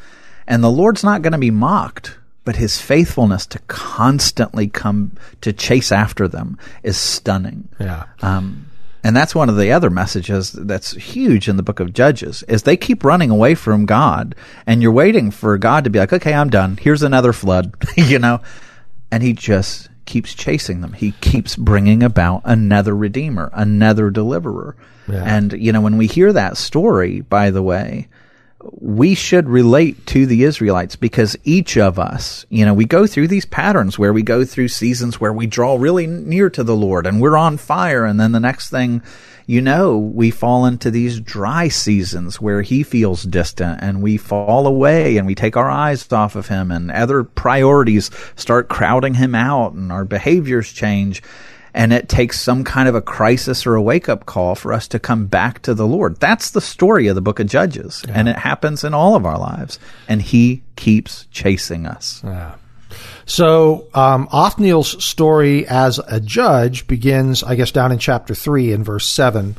[0.48, 2.16] and the Lord's not going to be mocked
[2.50, 7.70] but his faithfulness to constantly come to chase after them is stunning.
[7.80, 8.06] Yeah.
[8.24, 8.72] Um,
[9.04, 12.64] and that's one of the other messages that's huge in the book of Judges is
[12.64, 14.34] they keep running away from God
[14.66, 16.76] and you're waiting for God to be like, okay, I'm done.
[16.82, 18.42] Here's another flood, you know,
[19.12, 20.94] and he just keeps chasing them.
[20.94, 24.76] He keeps bringing about another redeemer, another deliverer.
[25.08, 25.24] Yeah.
[25.24, 28.08] And, you know, when we hear that story, by the way,
[28.62, 33.28] we should relate to the Israelites because each of us, you know, we go through
[33.30, 37.08] these patterns where we go through seasons where we draw really near to the Lord
[37.08, 38.06] and we're on fire.
[38.06, 39.02] And then the next thing
[39.50, 44.68] you know, we fall into these dry seasons where he feels distant and we fall
[44.68, 49.34] away and we take our eyes off of him and other priorities start crowding him
[49.34, 51.24] out and our behaviors change
[51.74, 54.88] and it takes some kind of a crisis or a wake up call for us
[54.90, 56.20] to come back to the Lord.
[56.20, 58.14] That's the story of the book of Judges, yeah.
[58.16, 62.22] and it happens in all of our lives, and He keeps chasing us.
[62.24, 62.56] Yeah.
[63.26, 68.84] So um, Othniel's story as a judge begins, I guess, down in chapter three in
[68.84, 69.56] verse seven.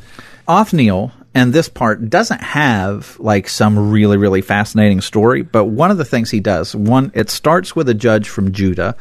[0.47, 5.97] Othniel and this part doesn't have like some really really fascinating story, but one of
[5.97, 8.97] the things he does, one it starts with a judge from Judah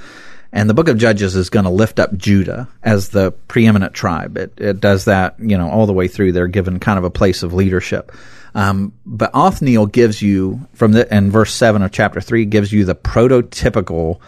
[0.53, 4.37] and the book of Judges is going to lift up Judah as the preeminent tribe.
[4.37, 6.33] It, it does that, you know, all the way through.
[6.33, 8.13] They're given kind of a place of leadership.
[8.55, 12.85] Um, but Othniel gives you from the, in verse seven of chapter three gives you
[12.85, 14.19] the prototypical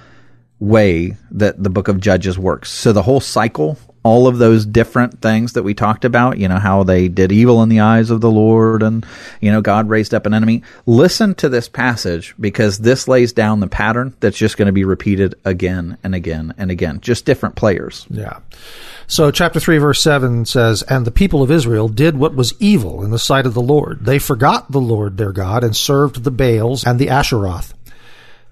[0.61, 2.71] way that the book of Judges works.
[2.71, 6.59] So the whole cycle all of those different things that we talked about, you know,
[6.59, 9.07] how they did evil in the eyes of the Lord and,
[9.41, 10.63] you know, God raised up an enemy.
[10.87, 14.85] Listen to this passage because this lays down the pattern that's just going to be
[14.85, 18.07] repeated again and again and again, just different players.
[18.11, 18.41] Yeah.
[19.07, 23.05] So chapter 3 verse 7 says, And the people of Israel did what was evil
[23.05, 24.05] in the sight of the Lord.
[24.05, 27.73] They forgot the Lord their God and served the Baals and the Asheroth.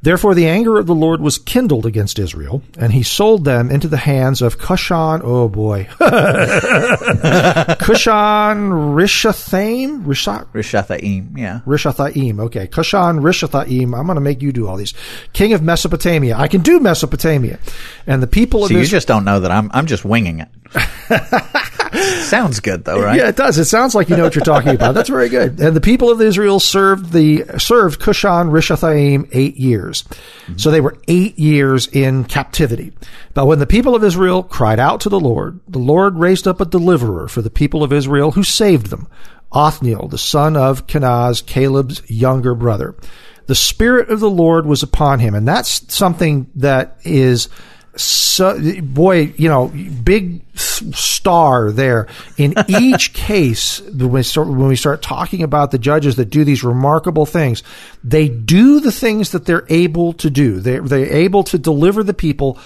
[0.02, 3.86] Therefore the anger of the Lord was kindled against Israel, and he sold them into
[3.86, 5.84] the hands of Cushan, oh boy,
[7.80, 10.04] Cushan Rishathaim?
[10.04, 11.60] Rishathaim, yeah.
[11.66, 12.66] Rishathaim, okay.
[12.66, 14.94] Cushan Rishathaim, I'm going to make you do all these.
[15.34, 16.36] King of Mesopotamia.
[16.36, 17.58] I can do Mesopotamia.
[18.06, 20.48] And the people of so you just don't know that I'm, I'm just winging it.
[21.92, 23.16] Sounds good though, right?
[23.16, 23.58] Yeah, it does.
[23.58, 24.94] It sounds like you know what you're talking about.
[24.94, 25.60] That's very good.
[25.60, 30.02] And the people of Israel served the served Cushan Rishathaim eight years.
[30.02, 30.58] Mm-hmm.
[30.58, 32.92] So they were eight years in captivity.
[33.34, 36.60] But when the people of Israel cried out to the Lord, the Lord raised up
[36.60, 39.08] a deliverer for the people of Israel who saved them,
[39.52, 42.94] Othniel, the son of Kenaz, Caleb's younger brother.
[43.46, 45.34] The Spirit of the Lord was upon him.
[45.34, 47.48] And that's something that is
[47.96, 53.80] so boy, you know, big star there in each case.
[53.80, 57.62] When we start when we start talking about the judges that do these remarkable things,
[58.04, 60.60] they do the things that they're able to do.
[60.60, 62.58] They they're able to deliver the people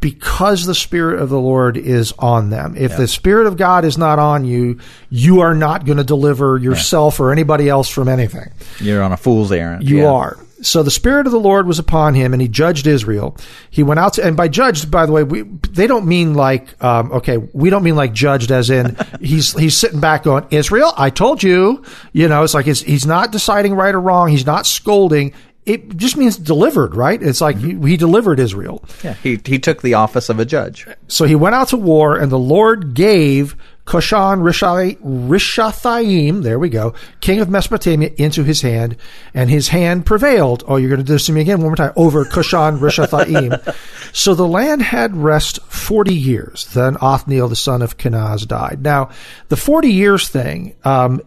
[0.00, 2.74] because the Spirit of the Lord is on them.
[2.76, 2.96] If yeah.
[2.98, 7.18] the Spirit of God is not on you, you are not going to deliver yourself
[7.18, 7.26] yeah.
[7.26, 8.50] or anybody else from anything.
[8.78, 9.88] You're on a fool's errand.
[9.88, 10.10] You yeah.
[10.10, 10.38] are.
[10.62, 13.36] So the Spirit of the Lord was upon him, and he judged Israel.
[13.70, 16.82] He went out to, and by judged, by the way, we, they don't mean like,
[16.82, 20.92] um, okay, we don't mean like judged as in he's he's sitting back going, Israel,
[20.96, 24.28] I told you, you know, it's like he's not deciding right or wrong.
[24.28, 25.32] He's not scolding.
[25.66, 27.20] It just means delivered, right?
[27.20, 27.84] It's like mm-hmm.
[27.84, 28.84] he, he delivered Israel.
[29.02, 30.86] Yeah, he he took the office of a judge.
[31.08, 36.92] So he went out to war, and the Lord gave Cushan Rishathaim, there we go,
[37.20, 38.96] king of Mesopotamia, into his hand,
[39.32, 40.64] and his hand prevailed.
[40.66, 43.76] Oh, you're going to do this to me again one more time over Cushan Rishathaim.
[44.12, 46.66] so the land had rest 40 years.
[46.74, 48.82] Then Othniel, the son of Kenaz, died.
[48.82, 49.10] Now,
[49.50, 51.22] the 40 years thing, um,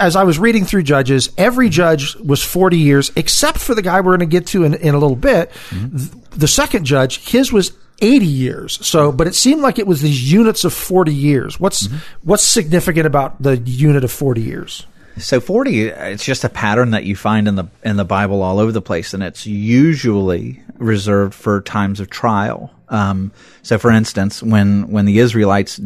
[0.00, 4.00] as I was reading through judges, every judge was 40 years, except for the guy
[4.00, 5.52] we're going to get to in, in a little bit.
[5.70, 6.38] Mm-hmm.
[6.38, 8.86] The second judge, his was 80 years.
[8.86, 11.60] So, but it seemed like it was these units of 40 years.
[11.60, 11.98] What's mm-hmm.
[12.22, 14.86] what's significant about the unit of 40 years?
[15.16, 18.58] So 40 it's just a pattern that you find in the in the Bible all
[18.58, 22.72] over the place and it's usually reserved for times of trial.
[22.88, 25.80] Um, so, for instance, when when the Israelites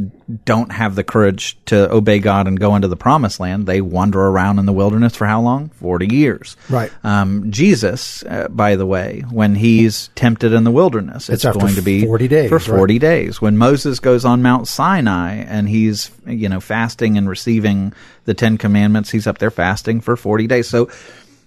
[0.44, 4.20] don't have the courage to obey God and go into the Promised Land, they wander
[4.20, 5.68] around in the wilderness for how long?
[5.70, 6.56] Forty years.
[6.68, 6.90] Right.
[7.04, 11.76] Um, Jesus, uh, by the way, when he's tempted in the wilderness, it's, it's going
[11.76, 12.48] to be forty days.
[12.48, 13.00] For forty right.
[13.00, 13.40] days.
[13.40, 17.92] When Moses goes on Mount Sinai and he's you know fasting and receiving
[18.24, 20.68] the Ten Commandments, he's up there fasting for forty days.
[20.68, 20.90] So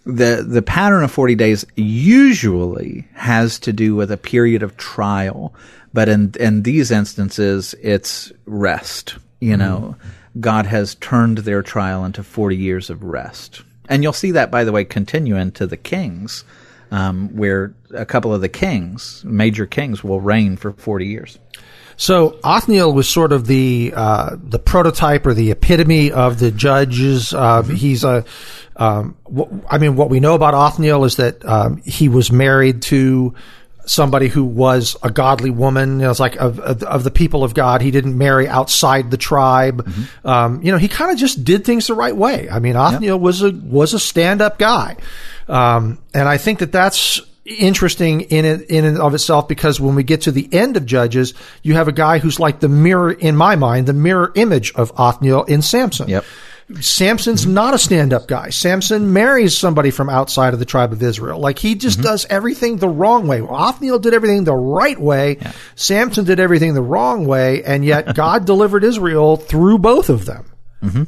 [0.06, 5.54] the the pattern of 40 days usually has to do with a period of trial
[5.94, 9.96] but in in these instances it's rest you know.
[9.98, 10.42] Mm-hmm.
[10.42, 13.62] god has turned their trial into 40 years of rest.
[13.90, 16.46] And you'll see that by the way continue into the kings
[16.92, 21.38] um, where a couple of the kings major kings will reign for 40 years
[22.02, 27.32] so Othniel was sort of the uh, the prototype or the epitome of the judges.
[27.32, 27.76] Uh, mm-hmm.
[27.76, 28.26] He's a,
[28.76, 32.82] um, w- I mean, what we know about Othniel is that um, he was married
[32.84, 33.36] to
[33.86, 36.00] somebody who was a godly woman.
[36.00, 37.84] You know, it's like of, of, of, the people of God.
[37.84, 39.86] He didn't marry outside the tribe.
[39.86, 40.28] Mm-hmm.
[40.28, 42.50] Um, you know, he kind of just did things the right way.
[42.50, 43.22] I mean, Othniel yep.
[43.22, 44.98] was a was a stand up guy,
[45.48, 49.96] um, and I think that that's interesting in it, in and of itself because when
[49.96, 53.12] we get to the end of Judges, you have a guy who's like the mirror,
[53.12, 56.10] in my mind, the mirror image of Othniel in Samson.
[56.10, 56.26] Yep.
[56.80, 58.50] Samson's not a stand-up guy.
[58.50, 61.40] Samson marries somebody from outside of the tribe of Israel.
[61.40, 62.08] Like he just mm-hmm.
[62.08, 63.42] does everything the wrong way.
[63.42, 65.38] Othniel did everything the right way.
[65.42, 65.52] Yeah.
[65.76, 70.46] Samson did everything the wrong way, and yet God delivered Israel through both of them.
[70.82, 71.04] Mm-hmm.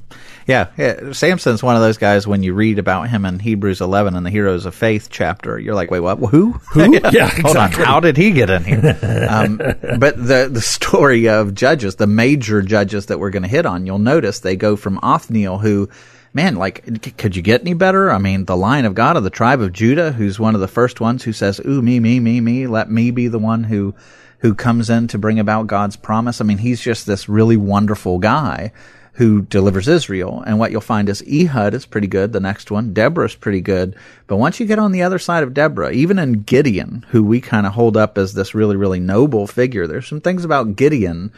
[0.47, 2.27] Yeah, yeah, Samson's one of those guys.
[2.27, 5.75] When you read about him in Hebrews 11 in the Heroes of Faith chapter, you're
[5.75, 6.17] like, wait, what?
[6.17, 6.51] Who?
[6.51, 6.79] Who?
[6.93, 7.43] yeah, yeah exactly.
[7.43, 9.27] Hold on, how did he get in here?
[9.29, 13.65] um, but the the story of judges, the major judges that we're going to hit
[13.65, 15.89] on, you'll notice they go from Othniel, who
[16.33, 18.11] man, like, could you get any better?
[18.11, 20.67] I mean, the line of God of the tribe of Judah, who's one of the
[20.67, 23.93] first ones who says, "Ooh, me, me, me, me, let me be the one who
[24.39, 28.19] who comes in to bring about God's promise." I mean, he's just this really wonderful
[28.19, 28.73] guy
[29.13, 30.43] who delivers Israel.
[30.45, 32.33] And what you'll find is Ehud is pretty good.
[32.33, 33.95] The next one, Deborah is pretty good.
[34.25, 37.39] But once you get on the other side of Deborah, even in Gideon, who we
[37.39, 41.31] kind of hold up as this really, really noble figure, there's some things about Gideon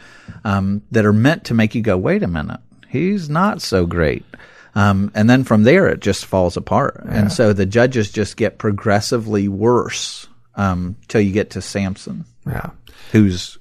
[0.44, 4.24] um, that are meant to make you go, wait a minute, he's not so great.
[4.74, 7.02] Um, and then from there, it just falls apart.
[7.04, 7.14] Yeah.
[7.14, 12.70] And so the judges just get progressively worse um, till you get to Samson, yeah.
[13.12, 13.58] who's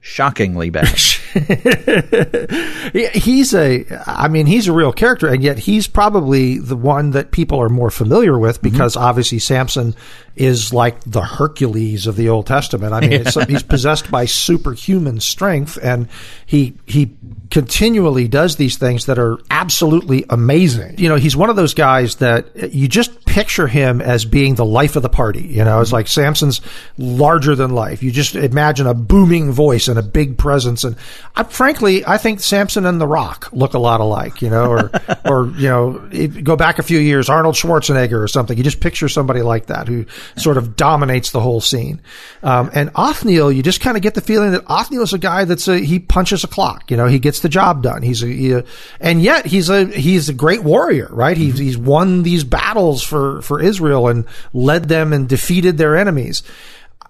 [0.00, 0.98] shockingly bad.
[3.12, 7.30] he's a, I mean, he's a real character, and yet he's probably the one that
[7.30, 8.70] people are more familiar with mm-hmm.
[8.70, 9.04] because mm-hmm.
[9.04, 9.94] obviously Samson
[10.36, 12.92] is like the Hercules of the Old Testament.
[12.92, 16.08] I mean, he's possessed by superhuman strength, and
[16.46, 17.16] he he
[17.50, 20.98] continually does these things that are absolutely amazing.
[20.98, 24.64] You know, he's one of those guys that you just picture him as being the
[24.64, 25.42] life of the party.
[25.42, 26.60] You know, it's like Samson's
[26.96, 28.02] larger than life.
[28.02, 30.84] You just imagine a booming voice and a big presence.
[30.84, 30.96] And
[31.36, 34.90] I, frankly, I think Samson and The Rock look a lot alike, you know, or,
[35.24, 36.08] or, you know,
[36.42, 38.56] go back a few years, Arnold Schwarzenegger or something.
[38.56, 40.06] You just picture somebody like that who
[40.36, 42.00] sort of dominates the whole scene.
[42.42, 45.44] Um, and Othniel, you just kind of get the feeling that Othniel is a guy
[45.44, 48.02] that's a, he punches a clock, you know, he gets the job done.
[48.02, 48.64] He's a, he, a
[49.00, 51.36] and yet he's a, he's a great warrior, right?
[51.36, 56.42] He's, he's won these battles for, for Israel and led them and defeated their enemies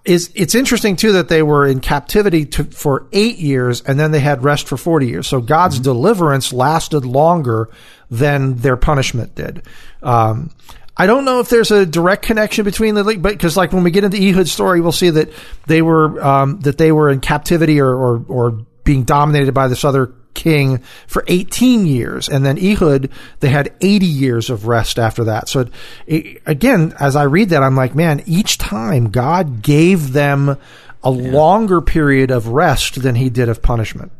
[0.03, 4.11] is it's interesting too that they were in captivity to, for eight years and then
[4.11, 5.27] they had rest for 40 years.
[5.27, 5.83] So God's mm-hmm.
[5.83, 7.69] deliverance lasted longer
[8.09, 9.63] than their punishment did.
[10.01, 10.51] Um,
[10.97, 13.91] I don't know if there's a direct connection between the but because like when we
[13.91, 15.29] get into Ehud's story, we'll see that
[15.65, 18.51] they were um, that they were in captivity or, or or
[18.83, 22.27] being dominated by this other king for 18 years.
[22.27, 25.47] And then Ehud, they had 80 years of rest after that.
[25.47, 25.67] So
[26.07, 30.49] it, again, as I read that, I'm like, man, each time God gave them
[31.03, 31.31] a yeah.
[31.31, 34.11] longer period of rest than he did of punishment.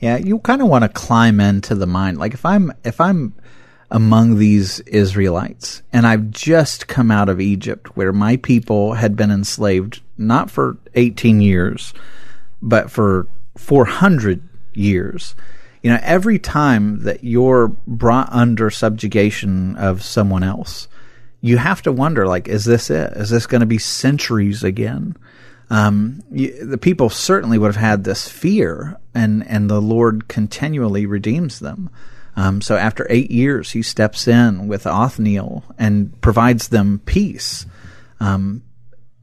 [0.00, 2.18] Yeah, you kind of want to climb into the mind.
[2.18, 3.34] Like if I'm, if I'm,
[3.90, 5.82] among these Israelites.
[5.92, 10.78] And I've just come out of Egypt where my people had been enslaved not for
[10.94, 11.94] 18 years,
[12.60, 15.36] but for 400 years.
[15.84, 20.88] You know, every time that you're brought under subjugation of someone else,
[21.42, 23.12] you have to wonder, like, is this it?
[23.12, 25.14] Is this going to be centuries again?
[25.68, 31.04] Um, you, the people certainly would have had this fear, and, and the Lord continually
[31.04, 31.90] redeems them.
[32.34, 37.66] Um, so after eight years, he steps in with Othniel and provides them peace.
[38.20, 38.62] Um,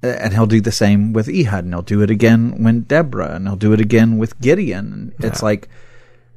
[0.03, 3.47] and he'll do the same with Ehud, and he'll do it again with Deborah, and
[3.47, 5.15] he'll do it again with Gideon.
[5.19, 5.25] Yeah.
[5.25, 5.67] It's like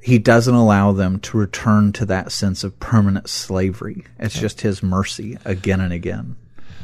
[0.05, 4.05] he doesn't allow them to return to that sense of permanent slavery.
[4.19, 4.43] It's yeah.
[4.43, 6.37] just his mercy again and again.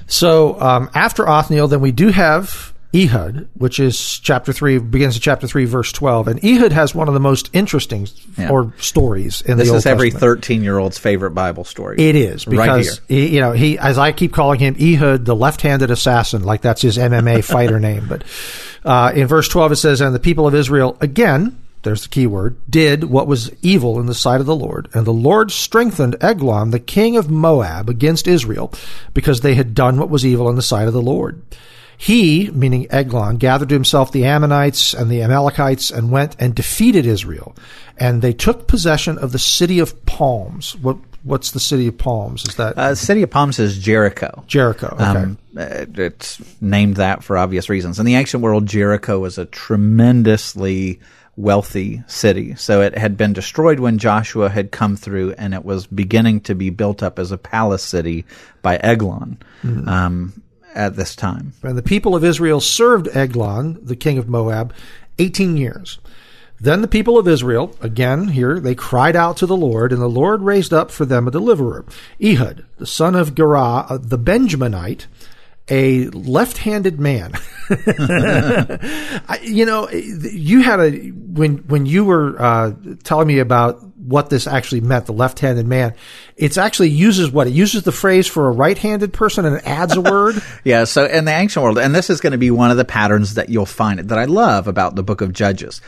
[0.06, 5.20] So um, after Othniel, then we do have Ehud, which is chapter 3, begins in
[5.20, 6.28] chapter 3, verse 12.
[6.28, 8.08] And Ehud has one of the most interesting
[8.38, 8.48] yeah.
[8.48, 12.00] or stories in this the Old This is every 13 year old's favorite Bible story.
[12.00, 15.36] It is, because, right he, you know, he, as I keep calling him Ehud, the
[15.36, 18.06] left handed assassin, like that's his MMA fighter name.
[18.08, 18.24] But
[18.82, 22.26] uh, in verse 12, it says, And the people of Israel, again, there's the key
[22.26, 24.88] word, did what was evil in the sight of the Lord.
[24.92, 28.72] And the Lord strengthened Eglon, the king of Moab, against Israel,
[29.14, 31.42] because they had done what was evil in the sight of the Lord.
[31.96, 37.04] He, meaning Eglon, gathered to himself the Ammonites and the Amalekites and went and defeated
[37.04, 37.54] Israel.
[37.98, 40.74] And they took possession of the city of palms.
[40.76, 42.46] What What's the city of palms?
[42.46, 44.42] Is that uh, city of palms is Jericho?
[44.46, 44.86] Jericho.
[44.94, 45.04] Okay.
[45.04, 47.98] Um, it's named that for obvious reasons.
[47.98, 50.98] In the ancient world, Jericho was a tremendously
[51.40, 52.54] wealthy city.
[52.56, 56.54] So it had been destroyed when Joshua had come through, and it was beginning to
[56.54, 58.24] be built up as a palace city
[58.62, 59.38] by Eglon.
[59.62, 59.88] Mm-hmm.
[59.88, 60.42] Um,
[60.74, 61.52] at this time.
[61.62, 64.72] And the people of Israel served Eglon, the king of Moab,
[65.18, 65.98] 18 years.
[66.60, 70.08] Then the people of Israel, again here, they cried out to the Lord, and the
[70.08, 71.86] Lord raised up for them a deliverer,
[72.22, 75.06] Ehud, the son of Gera, uh, the Benjaminite,
[75.70, 77.32] a left-handed man.
[79.42, 82.72] you know, you had a when when you were uh,
[83.04, 85.94] telling me about what this actually meant, the left-handed man.
[86.36, 90.00] It's actually uses what it uses the phrase for a right-handed person and adds a
[90.00, 90.42] word.
[90.64, 90.84] yeah.
[90.84, 93.34] So in the ancient world, and this is going to be one of the patterns
[93.34, 95.80] that you'll find that I love about the book of Judges.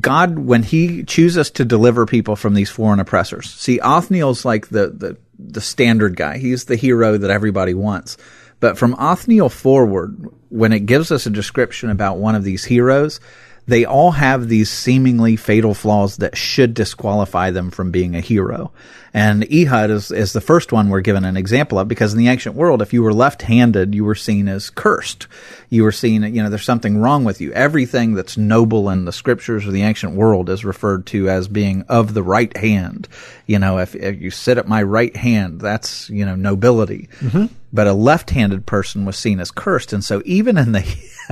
[0.00, 4.88] God, when He chooses to deliver people from these foreign oppressors, see, Othniel's like the
[4.88, 6.38] the the standard guy.
[6.38, 8.16] He's the hero that everybody wants.
[8.60, 13.20] But from Othniel forward, when it gives us a description about one of these heroes,
[13.70, 18.72] they all have these seemingly fatal flaws that should disqualify them from being a hero.
[19.14, 22.28] And Ehud is, is the first one we're given an example of because in the
[22.28, 25.28] ancient world, if you were left-handed, you were seen as cursed.
[25.68, 27.52] You were seen, you know, there's something wrong with you.
[27.52, 31.82] Everything that's noble in the scriptures of the ancient world is referred to as being
[31.88, 33.08] of the right hand.
[33.46, 37.08] You know, if, if you sit at my right hand, that's, you know, nobility.
[37.20, 37.46] Mm-hmm.
[37.72, 39.92] But a left-handed person was seen as cursed.
[39.92, 40.84] And so even in the,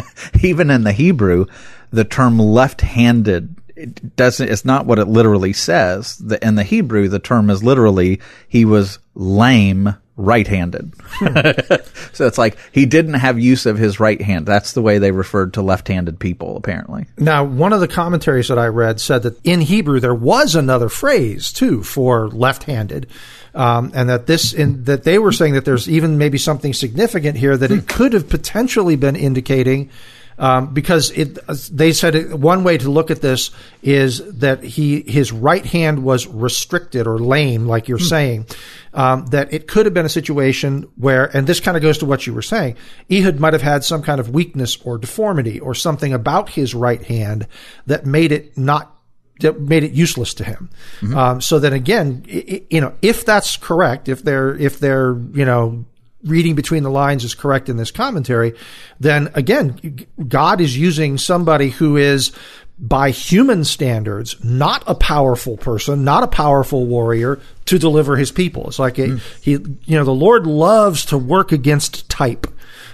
[0.42, 1.46] even in the Hebrew,
[1.90, 6.16] the term left-handed it doesn't it's not what it literally says.
[6.18, 10.92] The, in the hebrew the term is literally he was lame right-handed.
[12.12, 14.44] So it's like he didn't have use of his right hand.
[14.44, 17.06] That's the way they referred to left-handed people apparently.
[17.16, 20.88] Now one of the commentaries that i read said that in hebrew there was another
[20.88, 23.06] phrase too for left-handed
[23.54, 27.36] um, and that this in, that they were saying that there's even maybe something significant
[27.36, 29.90] here that it could have potentially been indicating
[30.38, 31.38] um, because it,
[31.70, 33.50] they said it, one way to look at this
[33.82, 38.04] is that he his right hand was restricted or lame, like you're hmm.
[38.04, 38.46] saying.
[38.94, 42.06] Um, that it could have been a situation where, and this kind of goes to
[42.06, 42.76] what you were saying,
[43.12, 47.02] Ehud might have had some kind of weakness or deformity or something about his right
[47.02, 47.46] hand
[47.86, 48.98] that made it not
[49.40, 50.70] that made it useless to him.
[51.00, 51.16] Mm-hmm.
[51.16, 55.44] Um, so then again, it, you know, if that's correct, if they're if they're you
[55.44, 55.84] know
[56.24, 58.54] reading between the lines is correct in this commentary,
[58.98, 62.32] then again, God is using somebody who is
[62.78, 68.68] by human standards, not a powerful person, not a powerful warrior to deliver his people.
[68.68, 69.42] It's like a, mm.
[69.42, 72.46] he, you know, the Lord loves to work against type.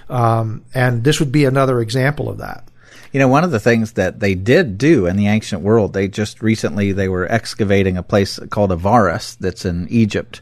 [0.09, 2.67] Um, and this would be another example of that.
[3.11, 6.07] You know, one of the things that they did do in the ancient world, they
[6.07, 10.41] just recently they were excavating a place called Avaris that's in Egypt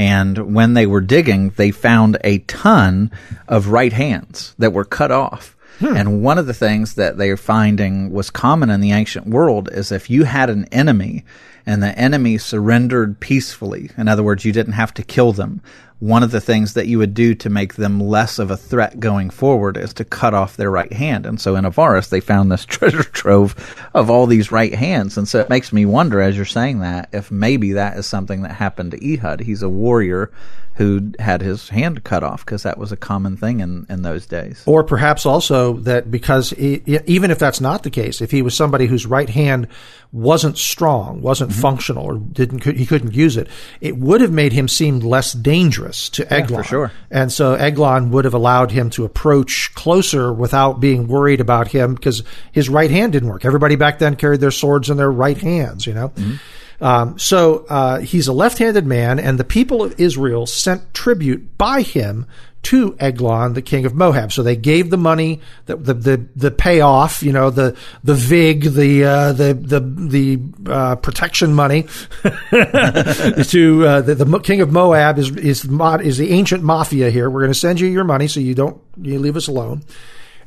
[0.00, 3.10] and when they were digging, they found a ton
[3.46, 5.54] of right hands that were cut off.
[5.78, 5.94] Hmm.
[5.94, 9.92] And one of the things that they're finding was common in the ancient world is
[9.92, 11.26] if you had an enemy
[11.66, 15.60] and the enemy surrendered peacefully, in other words, you didn't have to kill them,
[16.00, 18.98] one of the things that you would do to make them less of a threat
[18.98, 21.26] going forward is to cut off their right hand.
[21.26, 23.54] And so in Avaris, they found this treasure trove
[23.94, 25.18] of all these right hands.
[25.18, 28.42] And so it makes me wonder, as you're saying that, if maybe that is something
[28.42, 29.40] that happened to Ehud.
[29.40, 30.32] He's a warrior
[30.80, 34.24] who had his hand cut off because that was a common thing in, in those
[34.24, 34.62] days.
[34.64, 38.56] Or perhaps also that because he, even if that's not the case, if he was
[38.56, 39.68] somebody whose right hand
[40.12, 41.60] wasn't strong, wasn't mm-hmm.
[41.60, 43.48] functional, or didn't he couldn't use it,
[43.80, 46.50] it would have made him seem less dangerous to Eglon.
[46.50, 46.92] Yeah, for sure.
[47.10, 51.94] And so Eglon would have allowed him to approach closer without being worried about him
[51.94, 53.44] because his right hand didn't work.
[53.44, 56.08] Everybody back then carried their swords in their right hands, you know.
[56.08, 56.36] Mm-hmm.
[56.82, 61.82] Um, so uh, he's a left-handed man, and the people of Israel sent tribute by
[61.82, 62.26] him
[62.62, 64.32] to Eglon, the king of Moab.
[64.32, 68.64] So they gave the money, the the the, the payoff, you know, the the vig,
[68.64, 71.82] the uh, the the the uh, protection money
[72.22, 77.30] to uh, the, the, king of Moab is is is the ancient mafia here.
[77.30, 79.82] We're going to send you your money so you don't you leave us alone.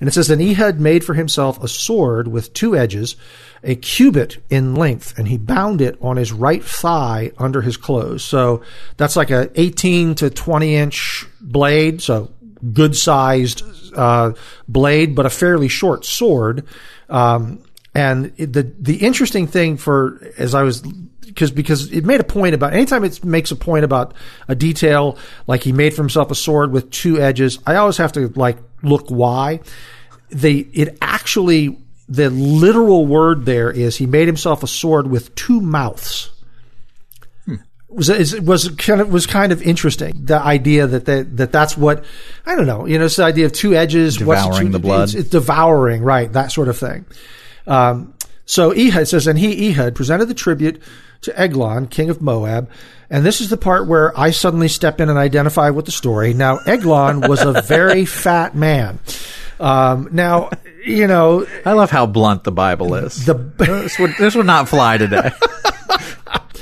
[0.04, 3.16] And it says, And Ehud made for himself a sword with two edges,
[3.64, 8.24] a cubit in length, and he bound it on his right thigh under his clothes.
[8.24, 8.62] So
[8.98, 12.02] that's like a 18 to 20 inch blade.
[12.02, 12.32] So
[12.72, 13.64] good sized
[13.96, 14.34] uh,
[14.68, 16.66] blade, but a fairly short sword.
[17.10, 17.64] Um,
[17.96, 22.56] and the the interesting thing for as I was because because it made a point
[22.56, 24.14] about anytime it makes a point about
[24.48, 28.12] a detail like he made for himself a sword with two edges, I always have
[28.14, 29.60] to like look why.
[30.30, 35.62] They it actually the literal word there is he made himself a sword with two
[35.62, 36.32] mouths.
[37.46, 37.56] Hmm.
[37.90, 40.26] Was was kind of was kind of interesting.
[40.26, 42.04] The idea that that, that that's what
[42.46, 42.86] I don't know.
[42.86, 46.04] You know, it's the idea of two edges, devouring two, the blood, it's, it's, devouring,
[46.04, 46.32] right?
[46.32, 47.06] That sort of thing.
[47.66, 48.14] Um,
[48.46, 50.82] so Ehud says, and he Ehud presented the tribute
[51.22, 52.70] to Eglon, king of Moab.
[53.10, 56.34] And this is the part where I suddenly step in and identify with the story.
[56.34, 59.00] Now, Eglon was a very fat man.
[59.60, 60.50] Um, now,
[60.86, 63.26] you know, I love how blunt the Bible is.
[63.26, 65.32] The, this, would, this would not fly today.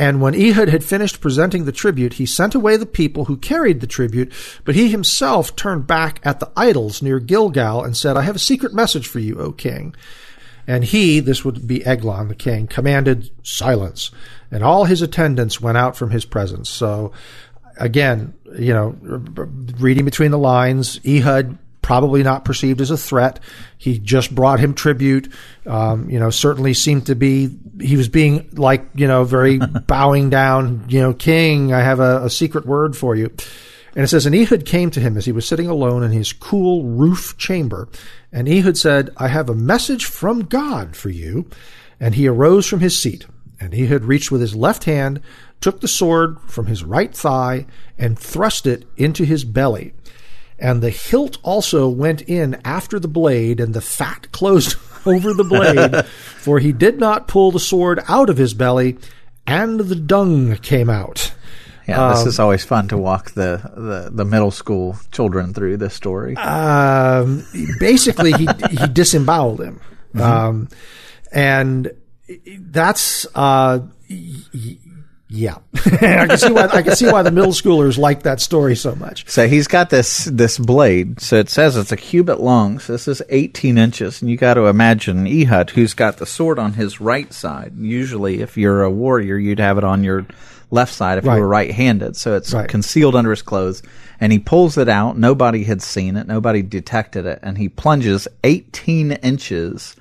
[0.00, 3.80] And when Ehud had finished presenting the tribute, he sent away the people who carried
[3.82, 4.32] the tribute,
[4.64, 8.38] but he himself turned back at the idols near Gilgal and said, I have a
[8.38, 9.94] secret message for you, O king.
[10.66, 14.10] And he, this would be Eglon the king, commanded silence,
[14.50, 16.70] and all his attendants went out from his presence.
[16.70, 17.12] So
[17.76, 18.96] again, you know,
[19.78, 21.58] reading between the lines, Ehud
[21.90, 23.40] probably not perceived as a threat.
[23.76, 25.32] He just brought him tribute.
[25.66, 30.30] Um, you know, certainly seemed to be he was being like you know very bowing
[30.30, 30.84] down.
[30.88, 33.34] You know, King, I have a, a secret word for you.
[33.96, 36.32] And it says, And Ehud came to him as he was sitting alone in his
[36.32, 37.88] cool roof chamber.
[38.30, 41.50] And Ehud said, I have a message from God for you.
[41.98, 43.26] And he arose from his seat.
[43.58, 45.20] And Ehud reached with his left hand,
[45.60, 47.66] took the sword from his right thigh,
[47.98, 49.92] and thrust it into his belly.
[50.60, 55.44] And the hilt also went in after the blade, and the fat closed over the
[55.44, 58.98] blade, for he did not pull the sword out of his belly,
[59.46, 61.32] and the dung came out.
[61.88, 65.78] Yeah, this um, is always fun to walk the, the, the, middle school children through
[65.78, 66.36] this story.
[66.36, 67.44] Um,
[67.80, 69.80] basically, he he disemboweled him,
[70.14, 70.20] mm-hmm.
[70.20, 70.68] um,
[71.32, 71.90] and
[72.58, 73.80] that's uh,
[75.32, 78.74] yeah, I can see why I can see why the middle schoolers like that story
[78.74, 79.30] so much.
[79.30, 81.20] So he's got this this blade.
[81.20, 82.80] So it says it's a cubit long.
[82.80, 86.58] So this is 18 inches, and you got to imagine Ehud, who's got the sword
[86.58, 87.74] on his right side.
[87.78, 90.26] Usually, if you're a warrior, you'd have it on your
[90.72, 91.36] left side if right.
[91.36, 92.16] you were right-handed.
[92.16, 92.68] So it's right.
[92.68, 93.84] concealed under his clothes,
[94.20, 95.16] and he pulls it out.
[95.16, 96.26] Nobody had seen it.
[96.26, 99.94] Nobody detected it, and he plunges 18 inches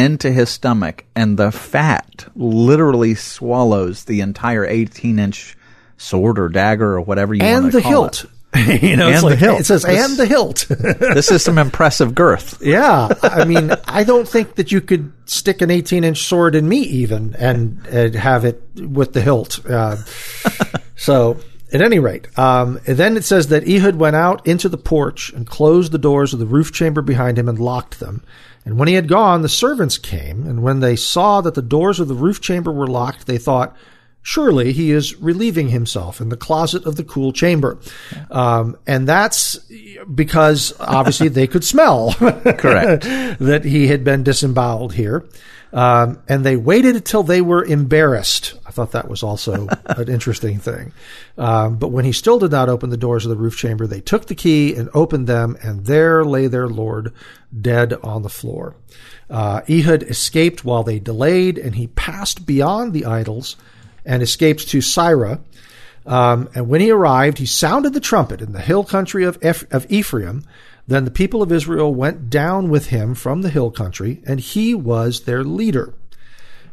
[0.00, 5.56] into his stomach, and the fat literally swallows the entire 18 inch
[5.96, 8.24] sword or dagger or whatever you and want to call hilt.
[8.24, 8.30] it.
[8.82, 9.60] you know, and like, the hilt.
[9.60, 10.66] It says, this, and the hilt.
[10.68, 12.60] this is some impressive girth.
[12.60, 13.08] Yeah.
[13.22, 16.78] I mean, I don't think that you could stick an 18 inch sword in me
[16.78, 19.64] even and, and have it with the hilt.
[19.64, 19.96] Uh,
[20.96, 21.38] so,
[21.72, 25.46] at any rate, um, then it says that Ehud went out into the porch and
[25.46, 28.24] closed the doors of the roof chamber behind him and locked them.
[28.70, 31.98] And when he had gone, the servants came, and when they saw that the doors
[31.98, 33.76] of the roof chamber were locked, they thought,
[34.22, 37.80] Surely he is relieving himself in the closet of the cool chamber.
[38.30, 39.58] Um, and that's
[40.14, 42.12] because obviously they could smell.
[42.18, 43.02] Correct.
[43.40, 45.28] that he had been disemboweled here.
[45.72, 48.54] Um, and they waited until they were embarrassed.
[48.66, 50.92] I thought that was also an interesting thing.
[51.38, 54.00] Um, but when he still did not open the doors of the roof chamber, they
[54.00, 57.12] took the key and opened them, and there lay their Lord
[57.58, 58.74] dead on the floor.
[59.28, 63.56] Uh, Ehud escaped while they delayed, and he passed beyond the idols
[64.04, 65.40] and escaped to Seirah.
[66.04, 69.38] Um, and when he arrived, he sounded the trumpet in the hill country of,
[69.70, 70.44] of Ephraim
[70.90, 74.74] then the people of Israel went down with him from the hill country, and he
[74.74, 75.94] was their leader.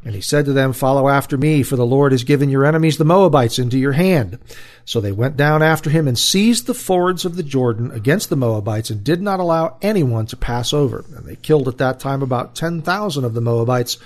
[0.04, 2.98] And he said to them, Follow after me, for the Lord has given your enemies,
[2.98, 4.40] the Moabites, into your hand.
[4.86, 8.38] So they went down after him and seized the fords of the Jordan against the
[8.38, 11.04] Moabites and did not allow anyone to pass over.
[11.16, 13.98] And they killed at that time about 10,000 of the Moabites,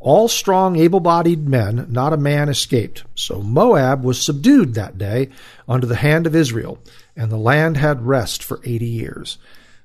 [0.00, 3.02] all strong, able bodied men, not a man escaped.
[3.16, 5.30] So Moab was subdued that day
[5.68, 6.78] under the hand of Israel,
[7.16, 9.38] and the land had rest for 80 years.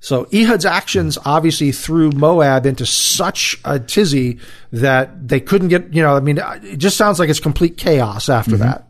[0.03, 4.37] So Ehud's actions obviously threw Moab into such a tizzy
[4.73, 8.27] that they couldn't get, you know, I mean, it just sounds like it's complete chaos
[8.27, 8.63] after mm-hmm.
[8.63, 8.89] that.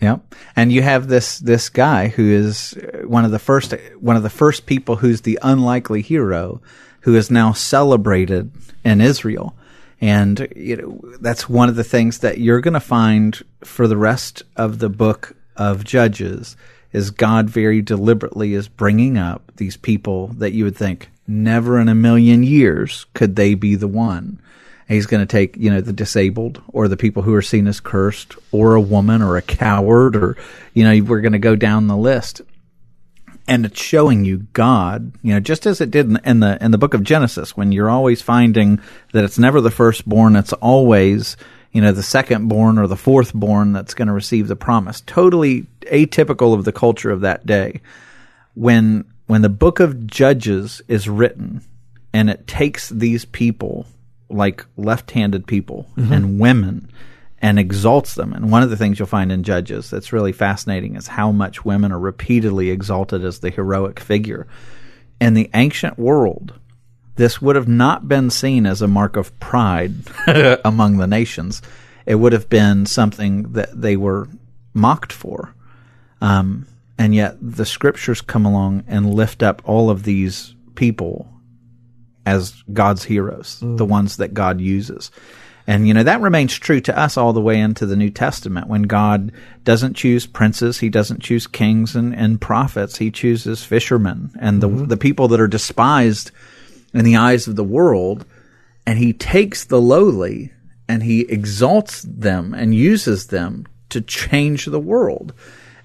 [0.00, 0.18] Yeah.
[0.54, 4.30] And you have this, this guy who is one of the first, one of the
[4.30, 6.62] first people who's the unlikely hero
[7.00, 8.52] who is now celebrated
[8.84, 9.56] in Israel.
[10.00, 13.96] And, you know, that's one of the things that you're going to find for the
[13.96, 16.56] rest of the book of Judges
[16.96, 21.90] is God very deliberately is bringing up these people that you would think never in
[21.90, 24.40] a million years could they be the one.
[24.88, 27.80] He's going to take, you know, the disabled or the people who are seen as
[27.80, 30.38] cursed or a woman or a coward or,
[30.72, 32.40] you know, we're going to go down the list.
[33.46, 36.78] And it's showing you God, you know, just as it did in, the in the
[36.78, 38.80] book of Genesis, when you're always finding
[39.12, 41.36] that it's never the firstborn, it's always
[41.76, 45.02] you know, the second born or the fourth born that's going to receive the promise.
[45.02, 47.80] Totally atypical of the culture of that day.
[48.54, 51.62] When, when the book of Judges is written
[52.12, 53.86] and it takes these people,
[54.28, 56.12] like left-handed people mm-hmm.
[56.12, 56.90] and women,
[57.38, 58.32] and exalts them.
[58.32, 61.64] And one of the things you'll find in Judges that's really fascinating is how much
[61.64, 64.46] women are repeatedly exalted as the heroic figure.
[65.20, 66.54] In the ancient world,
[67.16, 69.94] this would have not been seen as a mark of pride
[70.64, 71.62] among the nations.
[72.04, 74.28] It would have been something that they were
[74.74, 75.54] mocked for.
[76.20, 76.66] Um,
[76.98, 81.28] and yet the scriptures come along and lift up all of these people
[82.24, 83.76] as God's heroes, mm.
[83.76, 85.10] the ones that God uses.
[85.68, 88.68] And, you know, that remains true to us all the way into the New Testament.
[88.68, 89.32] When God
[89.64, 92.98] doesn't choose princes, he doesn't choose kings and, and prophets.
[92.98, 94.84] He chooses fishermen and the, mm-hmm.
[94.86, 96.30] the people that are despised
[96.94, 98.24] in the eyes of the world,
[98.86, 100.52] and he takes the lowly
[100.88, 105.32] and he exalts them and uses them to change the world.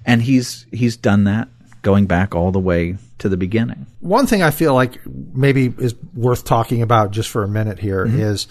[0.04, 1.48] And he's he's done that
[1.82, 3.86] going back all the way to the beginning.
[4.00, 8.06] One thing I feel like maybe is worth talking about just for a minute here
[8.06, 8.20] mm-hmm.
[8.20, 8.46] is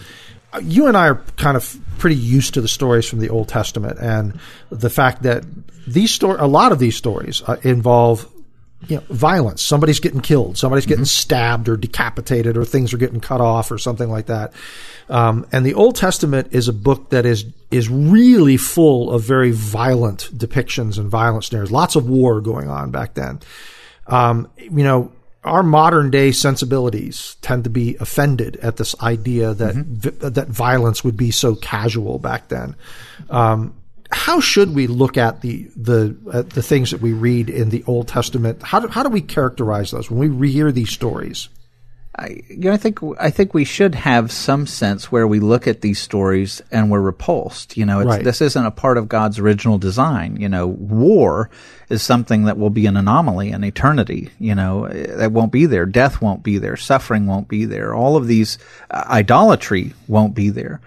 [0.62, 3.98] you and I are kind of pretty used to the stories from the Old Testament
[3.98, 4.38] and
[4.70, 5.44] the fact that
[5.86, 8.28] these story, a lot of these stories uh, involve
[8.88, 9.62] you know, violence.
[9.62, 10.58] Somebody's getting killed.
[10.58, 11.20] Somebody's getting mm-hmm.
[11.20, 14.52] stabbed or decapitated or things are getting cut off or something like that.
[15.08, 19.52] Um, and the Old Testament is a book that is, is really full of very
[19.52, 21.70] violent depictions and violent scenarios.
[21.70, 23.40] Lots of war going on back then.
[24.06, 25.12] Um, you know,
[25.44, 29.94] our modern day sensibilities tend to be offended at this idea that mm-hmm.
[29.94, 32.76] vi- that violence would be so casual back then.
[33.28, 33.74] Um,
[34.12, 37.82] how should we look at the the uh, the things that we read in the
[37.86, 38.62] Old Testament?
[38.62, 41.48] How do, how do we characterize those when we rehear these stories?
[42.14, 45.66] I, you know, I think I think we should have some sense where we look
[45.66, 47.78] at these stories and we're repulsed.
[47.78, 48.22] You know, right.
[48.22, 50.36] this isn't a part of God's original design.
[50.38, 51.48] You know, war
[51.88, 54.28] is something that will be an anomaly in eternity.
[54.38, 55.86] You know, that won't be there.
[55.86, 56.76] Death won't be there.
[56.76, 57.94] Suffering won't be there.
[57.94, 58.58] All of these
[58.90, 60.82] uh, idolatry won't be there.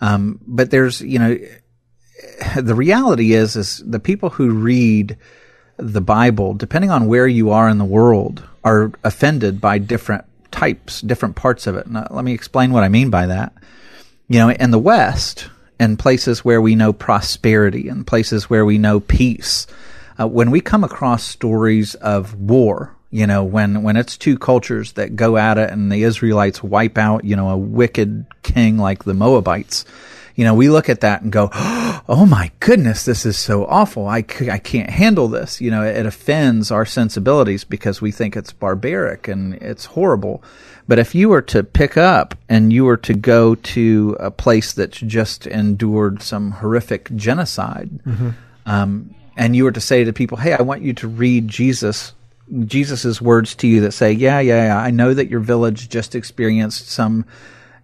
[0.00, 1.36] Um, but there's, you know,
[2.56, 5.16] the reality is, is the people who read
[5.76, 11.00] the Bible, depending on where you are in the world, are offended by different types,
[11.00, 11.86] different parts of it.
[11.86, 13.52] Now, let me explain what I mean by that.
[14.26, 15.48] You know, in the West,
[15.78, 19.66] in places where we know prosperity, in places where we know peace,
[20.20, 24.92] uh, when we come across stories of war, you know, when, when it's two cultures
[24.92, 29.04] that go at it and the Israelites wipe out, you know, a wicked king like
[29.04, 29.84] the Moabites,
[30.34, 31.48] you know, we look at that and go,
[32.08, 34.08] oh my goodness, this is so awful.
[34.08, 35.60] I, c- I can't handle this.
[35.60, 40.42] You know, it, it offends our sensibilities because we think it's barbaric and it's horrible.
[40.86, 44.72] But if you were to pick up and you were to go to a place
[44.72, 48.30] that's just endured some horrific genocide, mm-hmm.
[48.64, 52.14] um, and you were to say to people, hey, I want you to read Jesus
[52.64, 56.14] Jesus's words to you that say, yeah, yeah, yeah, I know that your village just
[56.14, 57.26] experienced some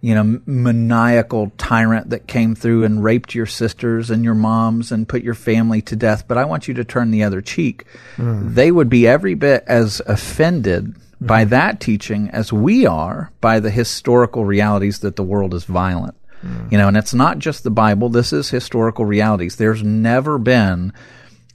[0.05, 5.09] you know, maniacal tyrant that came through and raped your sisters and your moms and
[5.09, 7.85] put your family to death, but I want you to turn the other cheek.
[8.17, 8.53] Mm.
[8.53, 10.99] They would be every bit as offended mm.
[11.25, 16.13] by that teaching as we are by the historical realities that the world is violent.
[16.43, 16.71] Mm.
[16.71, 19.55] You know, and it's not just the Bible, this is historical realities.
[19.55, 20.93] There's never been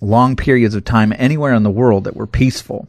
[0.01, 2.89] long periods of time anywhere in the world that were peaceful.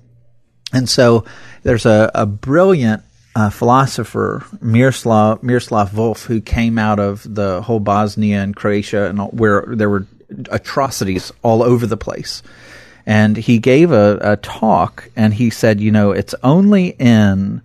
[0.73, 1.23] And so
[1.61, 3.03] there's a, a brilliant
[3.35, 9.21] uh, philosopher Miroslav Miroslav Volf, who came out of the whole Bosnia and Croatia, and
[9.21, 10.05] all, where there were
[10.49, 12.43] atrocities all over the place.
[13.05, 17.61] And he gave a, a talk, and he said, you know, it's only in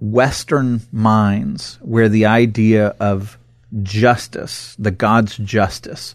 [0.00, 3.38] Western minds where the idea of
[3.82, 6.14] justice, the God's justice,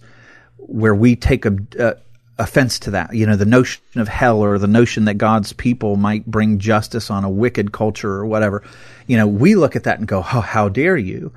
[0.57, 1.95] where we take a, a
[2.41, 3.13] offense to that.
[3.13, 7.09] You know, the notion of hell or the notion that God's people might bring justice
[7.09, 8.63] on a wicked culture or whatever.
[9.07, 11.31] You know, we look at that and go, "Oh, how dare you!"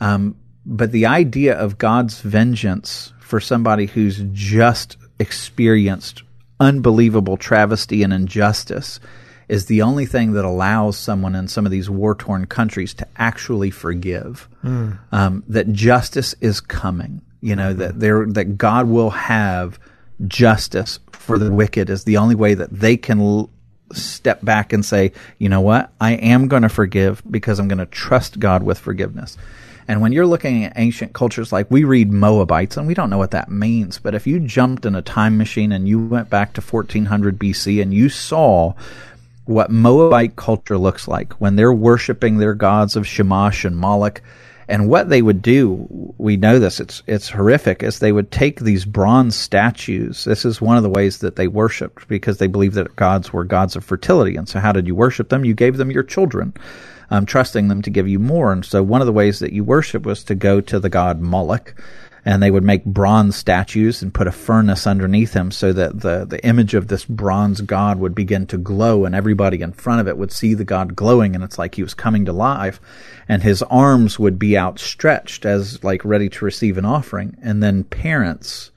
[0.00, 6.22] Um, but the idea of God's vengeance for somebody who's just experienced
[6.58, 9.00] unbelievable travesty and injustice
[9.48, 13.06] is the only thing that allows someone in some of these war torn countries to
[13.16, 14.48] actually forgive.
[14.62, 14.98] Mm.
[15.10, 17.22] Um, that justice is coming.
[17.40, 19.80] You know that there that God will have
[20.26, 23.50] justice for the wicked is the only way that they can l-
[23.92, 25.92] step back and say, you know what?
[26.00, 29.36] I am going to forgive because I'm going to trust God with forgiveness.
[29.88, 33.18] And when you're looking at ancient cultures, like we read Moabites, and we don't know
[33.18, 36.52] what that means, but if you jumped in a time machine and you went back
[36.52, 38.74] to 1400 BC and you saw
[39.46, 44.22] what Moabite culture looks like when they're worshiping their gods of Shamash and Moloch,
[44.70, 48.60] and what they would do, we know this, it's, it's horrific, is they would take
[48.60, 50.22] these bronze statues.
[50.22, 53.42] This is one of the ways that they worshiped because they believed that gods were
[53.42, 54.36] gods of fertility.
[54.36, 55.44] And so how did you worship them?
[55.44, 56.54] You gave them your children,
[57.10, 58.52] um, trusting them to give you more.
[58.52, 61.20] And so one of the ways that you worship was to go to the god
[61.20, 61.74] Moloch
[62.24, 66.24] and they would make bronze statues and put a furnace underneath him so that the,
[66.24, 70.08] the image of this bronze god would begin to glow and everybody in front of
[70.08, 72.80] it would see the god glowing and it's like he was coming to life.
[73.28, 77.36] And his arms would be outstretched as like ready to receive an offering.
[77.42, 78.70] And then parents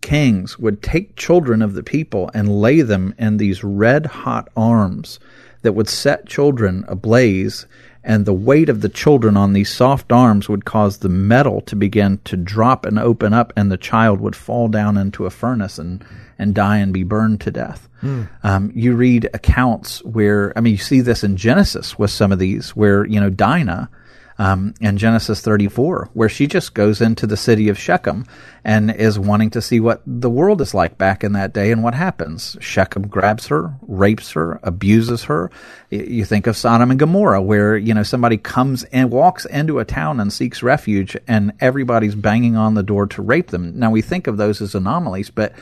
[0.00, 5.18] kings would take children of the people and lay them in these red hot arms
[5.62, 7.66] that would set children ablaze
[8.04, 11.76] and the weight of the children on these soft arms would cause the metal to
[11.76, 15.78] begin to drop and open up, and the child would fall down into a furnace
[15.78, 16.04] and,
[16.38, 17.88] and die and be burned to death.
[18.02, 18.28] Mm.
[18.44, 22.38] Um, you read accounts where, I mean, you see this in Genesis with some of
[22.38, 23.90] these, where, you know, Dinah,
[24.38, 28.24] um, in Genesis 34, where she just goes into the city of Shechem
[28.64, 31.82] and is wanting to see what the world is like back in that day and
[31.82, 32.56] what happens.
[32.60, 35.50] Shechem grabs her, rapes her, abuses her.
[35.90, 39.84] You think of Sodom and Gomorrah, where, you know, somebody comes and walks into a
[39.84, 43.76] town and seeks refuge and everybody's banging on the door to rape them.
[43.76, 45.52] Now we think of those as anomalies, but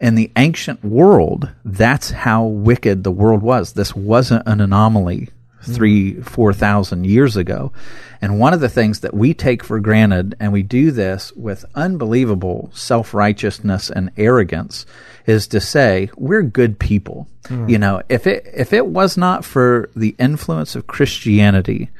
[0.00, 3.72] in the ancient world, that's how wicked the world was.
[3.72, 5.28] This wasn't an anomaly
[5.76, 7.72] three, four thousand years ago.
[8.20, 11.64] And one of the things that we take for granted, and we do this with
[11.74, 14.86] unbelievable self righteousness and arrogance,
[15.26, 17.28] is to say we're good people.
[17.44, 17.70] Mm.
[17.70, 21.90] You know, if it if it was not for the influence of Christianity,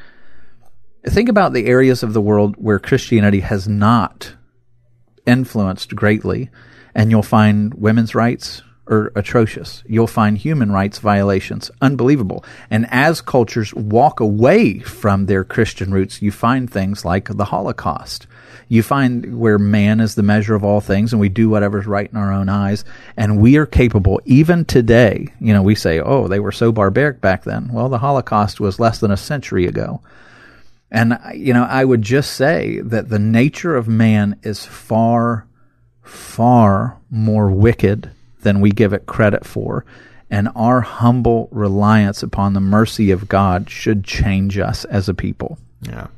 [1.07, 4.35] think about the areas of the world where Christianity has not
[5.27, 6.51] influenced greatly,
[6.95, 9.83] and you'll find women's rights, are atrocious.
[9.87, 12.45] You'll find human rights violations unbelievable.
[12.71, 18.27] And as cultures walk away from their Christian roots, you find things like the Holocaust.
[18.69, 22.11] You find where man is the measure of all things and we do whatever's right
[22.11, 22.85] in our own eyes.
[23.17, 27.21] And we are capable, even today, you know, we say, oh, they were so barbaric
[27.21, 27.73] back then.
[27.73, 30.03] Well, the Holocaust was less than a century ago.
[30.91, 35.47] And, you know, I would just say that the nature of man is far,
[36.03, 38.11] far more wicked
[38.43, 39.85] than we give it credit for.
[40.31, 45.59] And our humble reliance upon the mercy of God should change us as a people.
[45.81, 46.09] Yeah.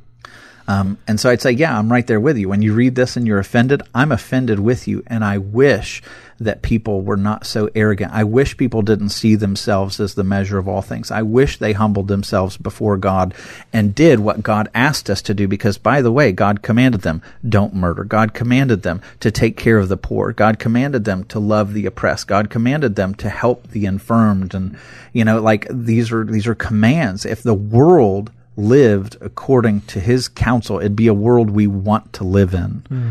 [0.66, 2.48] Um, and so I'd say, yeah, I'm right there with you.
[2.48, 5.02] When you read this and you're offended, I'm offended with you.
[5.06, 6.02] And I wish
[6.40, 8.12] that people were not so arrogant.
[8.12, 11.10] I wish people didn't see themselves as the measure of all things.
[11.10, 13.34] I wish they humbled themselves before God
[13.74, 17.20] and did what God asked us to do because, by the way, God commanded them,
[17.46, 18.04] don't murder.
[18.04, 20.32] God commanded them to take care of the poor.
[20.32, 22.26] God commanded them to love the oppressed.
[22.26, 24.54] God commanded them to help the infirmed.
[24.54, 24.78] And,
[25.12, 27.26] you know, like these are, these are commands.
[27.26, 32.24] If the world lived according to his counsel, it'd be a world we want to
[32.24, 32.82] live in.
[32.90, 33.10] Mm.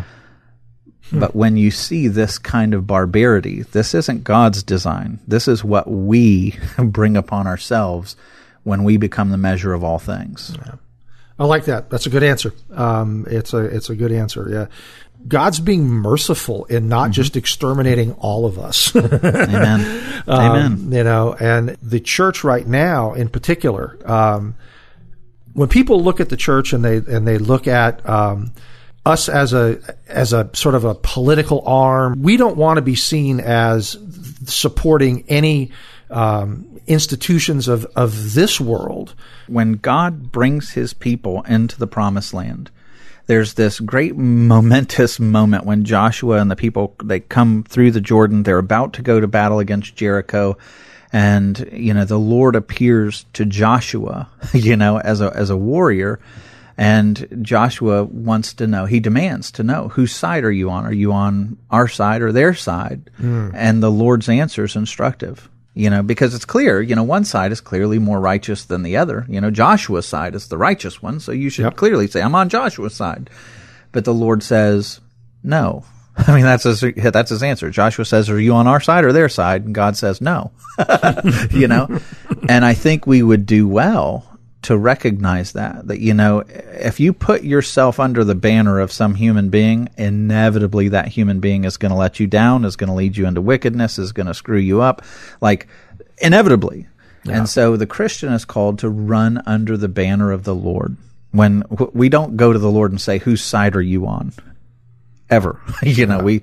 [1.11, 5.19] But when you see this kind of barbarity, this isn't God's design.
[5.27, 8.15] This is what we bring upon ourselves
[8.63, 10.55] when we become the measure of all things.
[10.65, 10.75] Yeah.
[11.39, 11.89] I like that.
[11.89, 12.53] That's a good answer.
[12.71, 14.47] Um, it's a it's a good answer.
[14.51, 14.65] Yeah,
[15.27, 17.11] God's being merciful in not mm-hmm.
[17.13, 18.93] just exterminating all of us.
[18.95, 20.23] Amen.
[20.27, 20.91] Um, Amen.
[20.91, 24.55] You know, and the church right now, in particular, um,
[25.53, 28.51] when people look at the church and they and they look at um,
[29.09, 32.95] us as a as a sort of a political arm, we don't want to be
[32.95, 33.97] seen as
[34.45, 35.71] supporting any
[36.09, 39.15] um, institutions of of this world.
[39.47, 42.71] When God brings His people into the Promised Land,
[43.27, 48.43] there's this great momentous moment when Joshua and the people they come through the Jordan.
[48.43, 50.57] They're about to go to battle against Jericho
[51.11, 56.19] and you know the Lord appears to Joshua, you know, as a as a warrior,
[56.79, 58.85] and Joshua wants to know.
[58.85, 60.85] He demands to know whose side are you on?
[60.85, 63.11] Are you on our side or their side?
[63.19, 63.51] Mm.
[63.53, 65.49] And the Lord's answer is instructive.
[65.73, 68.95] You know, because it's clear, you know, one side is clearly more righteous than the
[68.95, 69.25] other.
[69.27, 71.75] You know, Joshua's side is the righteous one, so you should yep.
[71.75, 73.29] clearly say, I'm on Joshua's side.
[73.91, 75.01] But the Lord says,
[75.43, 75.83] no,
[76.17, 77.69] I mean, that's his, that's his answer.
[77.69, 79.65] Joshua says, are you on our side or their side?
[79.65, 80.51] And God says, no,
[81.51, 81.99] you know,
[82.47, 87.13] and I think we would do well to recognize that, that, you know, if you
[87.13, 91.91] put yourself under the banner of some human being, inevitably that human being is going
[91.91, 94.57] to let you down, is going to lead you into wickedness, is going to screw
[94.57, 95.01] you up.
[95.39, 95.67] Like,
[96.17, 96.87] inevitably.
[97.23, 97.37] Yeah.
[97.37, 100.97] And so the Christian is called to run under the banner of the Lord.
[101.31, 104.33] When we don't go to the Lord and say, whose side are you on?
[105.29, 105.59] ever.
[105.83, 106.41] you know, we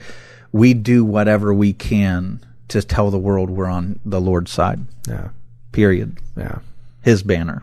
[0.52, 4.80] we do whatever we can to tell the world we're on the Lord's side.
[5.08, 5.28] Yeah.
[5.72, 6.18] Period.
[6.36, 6.58] Yeah.
[7.02, 7.62] His banner.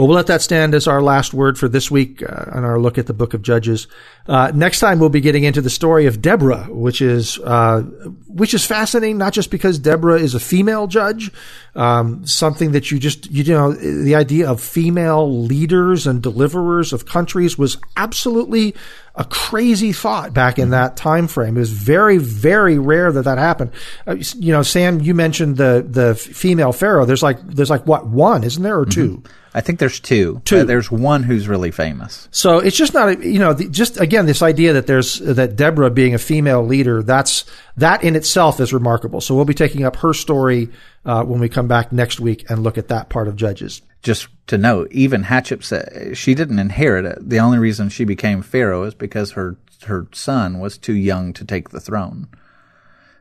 [0.00, 2.80] Well, we'll let that stand as our last word for this week uh, on our
[2.80, 3.86] look at the book of Judges.
[4.26, 7.82] Uh, next time we'll be getting into the story of Deborah, which is uh,
[8.26, 11.30] which is fascinating, not just because Deborah is a female judge,
[11.74, 17.04] um, something that you just you know the idea of female leaders and deliverers of
[17.04, 18.74] countries was absolutely
[19.16, 21.58] a crazy thought back in that time frame.
[21.58, 23.72] It was very, very rare that that happened.
[24.06, 27.04] Uh, you know, Sam, you mentioned the the female pharaoh.
[27.04, 29.32] There's like there's like what one, isn't there, or 2 mm-hmm.
[29.54, 30.42] I think there's two.
[30.44, 30.58] Two.
[30.58, 32.28] Uh, there's one who's really famous.
[32.30, 35.56] So it's just not, a, you know, the, just again this idea that there's that
[35.56, 37.02] Deborah being a female leader.
[37.02, 37.44] That's
[37.76, 39.20] that in itself is remarkable.
[39.20, 40.68] So we'll be taking up her story
[41.04, 44.28] uh, when we come back next week and look at that part of Judges just
[44.46, 47.28] to note, even Hatshepsut, she didn't inherit it.
[47.28, 51.44] The only reason she became pharaoh is because her her son was too young to
[51.44, 52.28] take the throne.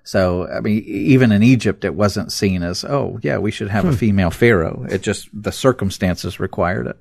[0.10, 3.84] So, I mean, even in Egypt, it wasn't seen as, oh, yeah, we should have
[3.84, 3.92] hmm.
[3.92, 4.88] a female pharaoh.
[4.90, 6.98] It just, the circumstances required it.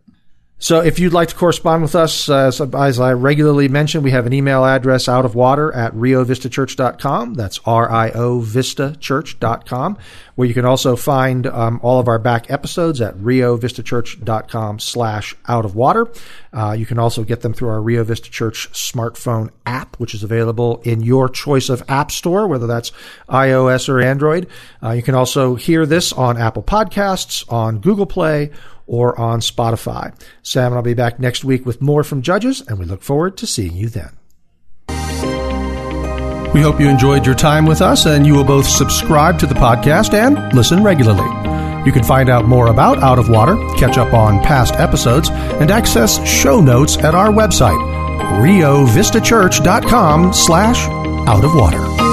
[0.61, 4.26] So if you'd like to correspond with us, uh, as I regularly mention, we have
[4.26, 7.34] an email address out of water at riovistachurch.com.
[7.34, 9.98] That's R-I-O vistachurch.com,
[10.34, 15.64] where you can also find um, all of our back episodes at riovistachurch.com slash out
[15.64, 16.09] of water.
[16.52, 20.24] Uh, you can also get them through our Rio Vista Church smartphone app, which is
[20.24, 22.90] available in your choice of app store, whether that's
[23.28, 24.48] iOS or Android.
[24.82, 28.50] Uh, you can also hear this on Apple Podcasts, on Google Play,
[28.89, 30.12] or on Spotify.
[30.43, 33.36] Sam and I'll be back next week with more from Judges, and we look forward
[33.36, 34.11] to seeing you then.
[36.55, 39.55] We hope you enjoyed your time with us, and you will both subscribe to the
[39.55, 41.28] podcast and listen regularly.
[41.84, 45.70] You can find out more about Out of Water, catch up on past episodes, and
[45.70, 47.78] access show notes at our website,
[48.41, 50.89] riovistachurch.com slash
[51.28, 52.07] out of water.